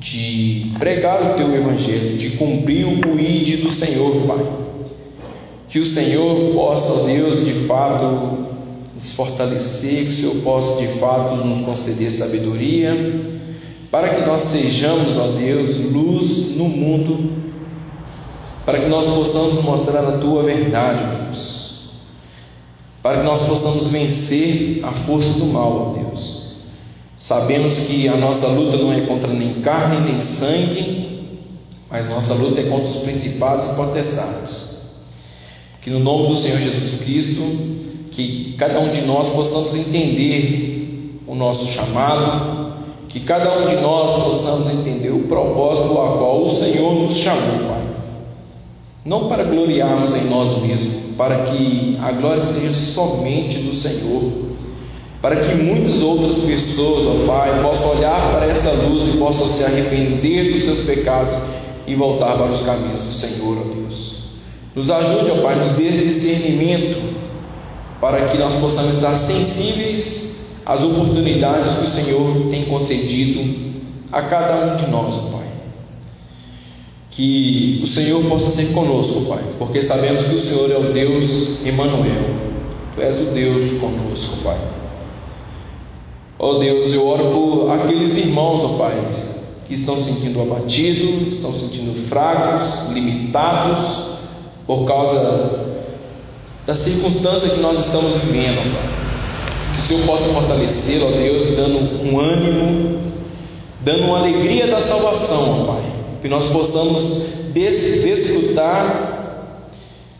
de 0.00 0.72
pregar 0.78 1.32
o 1.32 1.36
Teu 1.36 1.54
Evangelho, 1.54 2.16
de 2.16 2.38
cumprir 2.38 2.86
o 2.86 3.20
ID 3.20 3.62
do 3.62 3.70
Senhor, 3.70 4.12
Pai. 4.26 4.50
Que 5.68 5.78
o 5.78 5.84
Senhor 5.84 6.54
possa, 6.54 7.04
Deus, 7.04 7.44
de 7.44 7.52
fato, 7.52 8.41
nos 9.02 9.10
fortalecer, 9.12 10.04
que 10.04 10.08
o 10.08 10.12
Senhor 10.12 10.36
possa, 10.36 10.80
de 10.80 10.86
fato, 10.86 11.34
nos 11.44 11.60
conceder 11.60 12.10
sabedoria, 12.12 12.94
para 13.90 14.14
que 14.14 14.26
nós 14.26 14.42
sejamos, 14.42 15.16
ó 15.16 15.32
Deus, 15.32 15.76
luz 15.76 16.56
no 16.56 16.68
mundo, 16.68 17.32
para 18.64 18.78
que 18.78 18.86
nós 18.86 19.08
possamos 19.08 19.60
mostrar 19.62 20.06
a 20.06 20.18
Tua 20.18 20.44
verdade, 20.44 21.02
ó 21.02 21.24
Deus, 21.24 21.90
para 23.02 23.18
que 23.18 23.24
nós 23.24 23.42
possamos 23.42 23.88
vencer 23.88 24.80
a 24.84 24.92
força 24.92 25.32
do 25.32 25.46
mal, 25.46 25.90
ó 25.90 25.98
Deus 25.98 26.42
Sabemos 27.22 27.78
que 27.86 28.08
a 28.08 28.16
nossa 28.16 28.48
luta 28.48 28.76
não 28.76 28.92
é 28.92 29.02
contra 29.02 29.32
nem 29.32 29.60
carne 29.60 30.10
nem 30.10 30.20
sangue, 30.20 31.38
mas 31.88 32.08
nossa 32.08 32.34
luta 32.34 32.60
é 32.60 32.64
contra 32.64 32.88
os 32.88 32.96
principados 32.96 33.64
e 33.64 33.74
potestades. 33.76 34.70
Que 35.80 35.88
no 35.88 36.00
nome 36.00 36.26
do 36.26 36.34
Senhor 36.34 36.58
Jesus 36.58 37.04
Cristo, 37.04 37.42
que 38.12 38.54
cada 38.58 38.78
um 38.78 38.90
de 38.90 39.02
nós 39.02 39.30
possamos 39.30 39.74
entender 39.74 41.20
o 41.26 41.34
nosso 41.34 41.66
chamado, 41.66 42.74
que 43.08 43.20
cada 43.20 43.58
um 43.58 43.66
de 43.66 43.76
nós 43.76 44.22
possamos 44.22 44.70
entender 44.70 45.10
o 45.10 45.24
propósito 45.24 45.90
a 45.92 46.16
qual 46.16 46.44
o 46.44 46.48
Senhor 46.48 46.94
nos 46.94 47.16
chamou, 47.16 47.68
Pai. 47.68 47.82
Não 49.04 49.28
para 49.28 49.42
gloriarmos 49.42 50.14
em 50.14 50.24
nós 50.28 50.62
mesmos, 50.62 51.16
para 51.16 51.42
que 51.42 51.98
a 52.00 52.12
glória 52.12 52.40
seja 52.40 52.72
somente 52.72 53.58
do 53.58 53.74
Senhor 53.74 54.52
para 55.22 55.36
que 55.36 55.54
muitas 55.54 56.02
outras 56.02 56.40
pessoas, 56.40 57.06
ó 57.06 57.26
Pai, 57.26 57.62
possam 57.62 57.96
olhar 57.96 58.32
para 58.32 58.46
essa 58.46 58.72
luz 58.72 59.06
e 59.06 59.18
possam 59.18 59.46
se 59.46 59.62
arrepender 59.62 60.52
dos 60.52 60.64
seus 60.64 60.80
pecados 60.80 61.34
e 61.86 61.94
voltar 61.94 62.36
para 62.36 62.50
os 62.50 62.62
caminhos 62.62 63.04
do 63.04 63.12
Senhor, 63.12 63.56
ó 63.56 63.72
Deus. 63.72 64.16
Nos 64.74 64.90
ajude, 64.90 65.30
ó 65.30 65.42
Pai, 65.42 65.54
nos 65.54 65.72
dê 65.72 65.92
discernimento 65.92 66.98
para 68.02 68.26
que 68.26 68.36
nós 68.36 68.56
possamos 68.56 68.96
estar 68.96 69.14
sensíveis 69.14 70.46
às 70.66 70.82
oportunidades 70.82 71.74
que 71.74 71.84
o 71.84 71.86
Senhor 71.86 72.48
tem 72.50 72.64
concedido 72.64 73.72
a 74.10 74.22
cada 74.22 74.56
um 74.66 74.76
de 74.76 74.90
nós, 74.90 75.16
Pai. 75.30 75.46
Que 77.12 77.80
o 77.80 77.86
Senhor 77.86 78.24
possa 78.24 78.50
ser 78.50 78.72
conosco, 78.72 79.26
Pai, 79.26 79.44
porque 79.56 79.80
sabemos 79.80 80.24
que 80.24 80.34
o 80.34 80.38
Senhor 80.38 80.72
é 80.72 80.78
o 80.78 80.92
Deus 80.92 81.64
Emanuel. 81.64 82.24
Tu 82.96 83.02
és 83.02 83.20
o 83.20 83.26
Deus 83.26 83.70
conosco, 83.78 84.38
Pai. 84.42 84.58
Ó 86.40 86.58
Deus, 86.58 86.92
eu 86.92 87.06
oro 87.06 87.30
por 87.30 87.70
aqueles 87.70 88.16
irmãos, 88.16 88.64
ó 88.64 88.78
Pai, 88.78 89.00
que 89.64 89.74
estão 89.74 89.96
sentindo 89.96 90.42
abatidos, 90.42 91.36
estão 91.36 91.54
sentindo 91.54 91.94
fracos, 91.94 92.92
limitados, 92.92 94.10
por 94.66 94.84
causa 94.86 95.61
da 96.66 96.74
circunstância 96.74 97.50
que 97.50 97.60
nós 97.60 97.78
estamos 97.78 98.16
vivendo. 98.18 98.62
Que 99.74 99.80
o 99.80 99.82
Senhor 99.82 100.04
possa 100.04 100.28
fortalecer, 100.28 101.02
ó 101.02 101.10
Deus, 101.10 101.56
dando 101.56 102.04
um 102.04 102.20
ânimo, 102.20 103.00
dando 103.80 104.04
uma 104.04 104.18
alegria 104.18 104.66
da 104.66 104.80
salvação, 104.80 105.62
ó 105.62 105.72
Pai. 105.72 105.82
Que 106.20 106.28
nós 106.28 106.46
possamos 106.48 107.26
des 107.52 108.02
desfrutar 108.02 109.58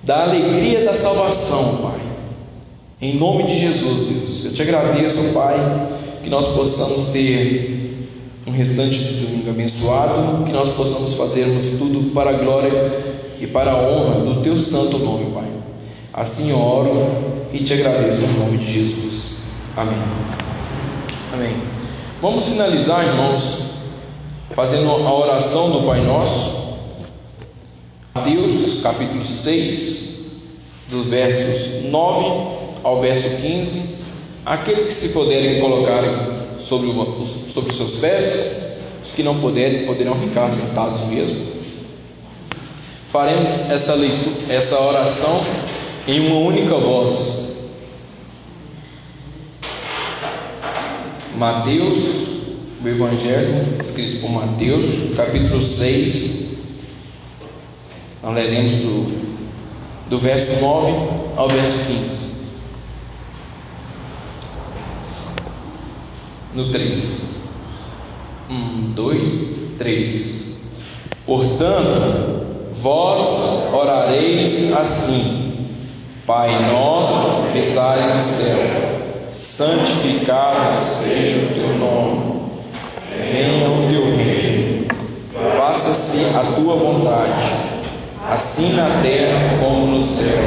da 0.03 0.23
alegria 0.23 0.85
da 0.85 0.95
salvação, 0.95 1.79
Pai. 1.83 2.01
Em 3.01 3.17
nome 3.17 3.45
de 3.45 3.59
Jesus, 3.59 4.09
Deus. 4.09 4.45
Eu 4.45 4.53
te 4.53 4.63
agradeço, 4.63 5.33
Pai 5.33 5.57
que 6.23 6.31
nós 6.31 6.49
possamos 6.49 7.07
ter 7.07 8.09
um 8.47 8.51
restante 8.51 8.99
de 8.99 9.25
domingo 9.25 9.51
abençoado, 9.51 10.45
que 10.45 10.53
nós 10.53 10.69
possamos 10.69 11.15
fazermos 11.15 11.67
tudo 11.79 12.13
para 12.13 12.31
a 12.31 12.33
glória 12.35 12.71
e 13.41 13.47
para 13.47 13.73
a 13.73 13.89
honra 13.89 14.21
do 14.21 14.43
teu 14.43 14.57
santo 14.57 14.99
nome, 14.99 15.27
Pai. 15.33 15.52
Assim 16.13 16.53
oro 16.53 17.11
e 17.53 17.61
te 17.61 17.73
agradeço 17.73 18.23
em 18.25 18.39
nome 18.39 18.59
de 18.59 18.71
Jesus. 18.71 19.45
Amém. 19.75 19.97
Amém. 21.33 21.57
Vamos 22.21 22.47
finalizar, 22.49 23.07
irmãos, 23.07 23.61
fazendo 24.51 24.91
a 24.91 25.15
oração 25.15 25.71
do 25.71 25.87
Pai 25.87 26.03
Nosso. 26.03 26.77
Mateus 28.15 28.83
capítulo 28.83 29.25
6, 29.25 30.09
dos 30.91 31.09
versos 31.09 31.85
9 31.85 32.59
ao 32.85 33.01
verso 33.01 33.37
15. 33.41 33.97
Aquele 34.45 34.85
que 34.85 34.93
se 34.93 35.11
puderem 35.11 35.63
colocarem 35.63 36.11
sobre, 36.59 36.93
sobre 37.25 37.71
os 37.71 37.77
seus 37.77 37.93
pés, 38.01 38.63
Os 39.03 39.13
que 39.13 39.23
não 39.23 39.41
puderem, 39.41 39.87
poderão 39.87 40.15
ficar 40.15 40.53
sentados 40.53 41.03
mesmo. 41.07 41.53
Faremos 43.11 43.71
essa, 43.71 43.95
leitura, 43.95 44.37
essa 44.53 44.79
oração 44.79 45.43
em 46.07 46.21
uma 46.21 46.37
única 46.37 46.77
voz. 46.79 47.71
Mateus, 51.37 52.29
o 52.83 52.89
Evangelho 52.89 53.81
escrito 53.81 54.21
por 54.21 54.31
Mateus, 54.31 55.15
capítulo 55.17 55.63
6. 55.63 56.53
Nós 58.23 58.35
leremos 58.35 58.75
do, 58.75 59.07
do 60.09 60.19
verso 60.19 60.61
9 60.61 60.93
ao 61.37 61.49
verso 61.49 61.79
15. 61.87 62.33
No 66.55 66.71
3. 66.71 67.33
Um, 68.51 68.91
dois, 68.91 69.57
três. 69.79 70.61
Portanto, 71.25 72.47
vós 72.73 73.73
orareis 73.73 74.73
assim: 74.75 75.42
Pai 76.35 76.67
nosso 76.73 77.53
que 77.53 77.59
estás 77.59 78.15
no 78.15 78.19
céu, 78.19 78.59
santificado 79.29 80.75
seja 80.75 81.45
o 81.45 81.55
teu 81.55 81.77
nome, 81.77 82.41
venha 83.31 83.69
o 83.69 83.87
teu 83.91 84.17
reino, 84.17 84.87
faça-se 85.55 86.25
a 86.35 86.55
tua 86.55 86.75
vontade, 86.75 87.53
assim 88.31 88.73
na 88.73 89.03
terra 89.03 89.59
como 89.61 89.89
no 89.89 90.03
céu. 90.03 90.43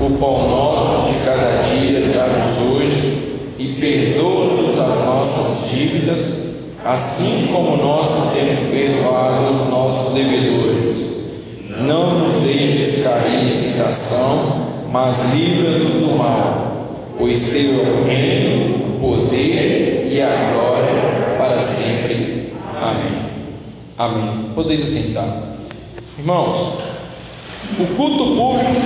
O 0.00 0.16
pão 0.16 0.48
nosso 0.48 1.12
de 1.12 1.18
cada 1.26 1.60
dia 1.60 2.08
dá-nos 2.08 2.72
hoje 2.72 3.36
e 3.58 3.76
perdoa-nos 3.78 4.78
as 4.78 5.04
nossas 5.04 5.68
dívidas, 5.68 6.38
assim 6.82 7.50
como 7.52 7.76
nós 7.76 8.32
temos 8.32 8.58
perdoado 8.60 9.50
os 9.50 9.68
nossos 9.68 10.14
devedores. 10.14 11.02
Não 11.82 12.18
nos 12.18 12.36
deixes 12.36 13.04
cair 13.04 13.58
em 13.58 13.72
tentação, 13.72 14.61
mas 14.92 15.32
livra-nos 15.34 15.94
do 15.94 16.18
mal, 16.18 17.14
pois 17.16 17.40
teu 17.44 17.80
é 17.80 17.90
o 17.90 18.04
reino, 18.04 18.76
o 18.76 19.00
poder 19.00 20.06
e 20.12 20.20
a 20.20 20.52
glória 20.52 21.36
para 21.38 21.58
sempre. 21.58 22.52
Amém. 22.78 23.22
Amém. 23.96 24.50
Podeis 24.54 24.82
assentar. 24.82 25.54
Irmãos, 26.18 26.80
o 27.80 27.86
culto 27.96 28.36
público 28.36 28.82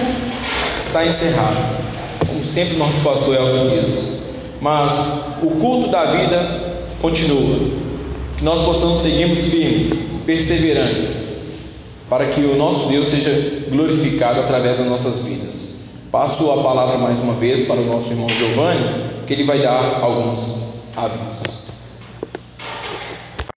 está 0.78 1.04
encerrado, 1.04 1.76
como 2.24 2.44
sempre 2.44 2.76
nosso 2.76 3.00
pastor 3.00 3.34
Elton 3.34 3.80
diz, 3.80 4.26
mas 4.60 4.92
o 5.42 5.50
culto 5.58 5.88
da 5.88 6.12
vida 6.12 6.76
continua. 7.00 7.58
Que 8.38 8.44
nós 8.44 8.60
possamos 8.60 9.00
seguirmos 9.00 9.46
firmes, 9.46 10.20
perseverantes, 10.24 11.30
para 12.08 12.26
que 12.26 12.42
o 12.42 12.56
nosso 12.56 12.86
Deus 12.86 13.08
seja 13.08 13.64
glorificado 13.70 14.40
através 14.40 14.78
das 14.78 14.86
nossas 14.86 15.22
vidas. 15.22 15.75
Passo 16.16 16.50
a 16.50 16.62
palavra 16.62 16.96
mais 16.96 17.20
uma 17.20 17.34
vez 17.34 17.66
para 17.66 17.78
o 17.78 17.84
nosso 17.84 18.10
irmão 18.10 18.26
Giovanni, 18.26 19.20
que 19.26 19.34
ele 19.34 19.44
vai 19.44 19.60
dar 19.60 20.00
alguns 20.00 20.80
avisos. 20.96 21.65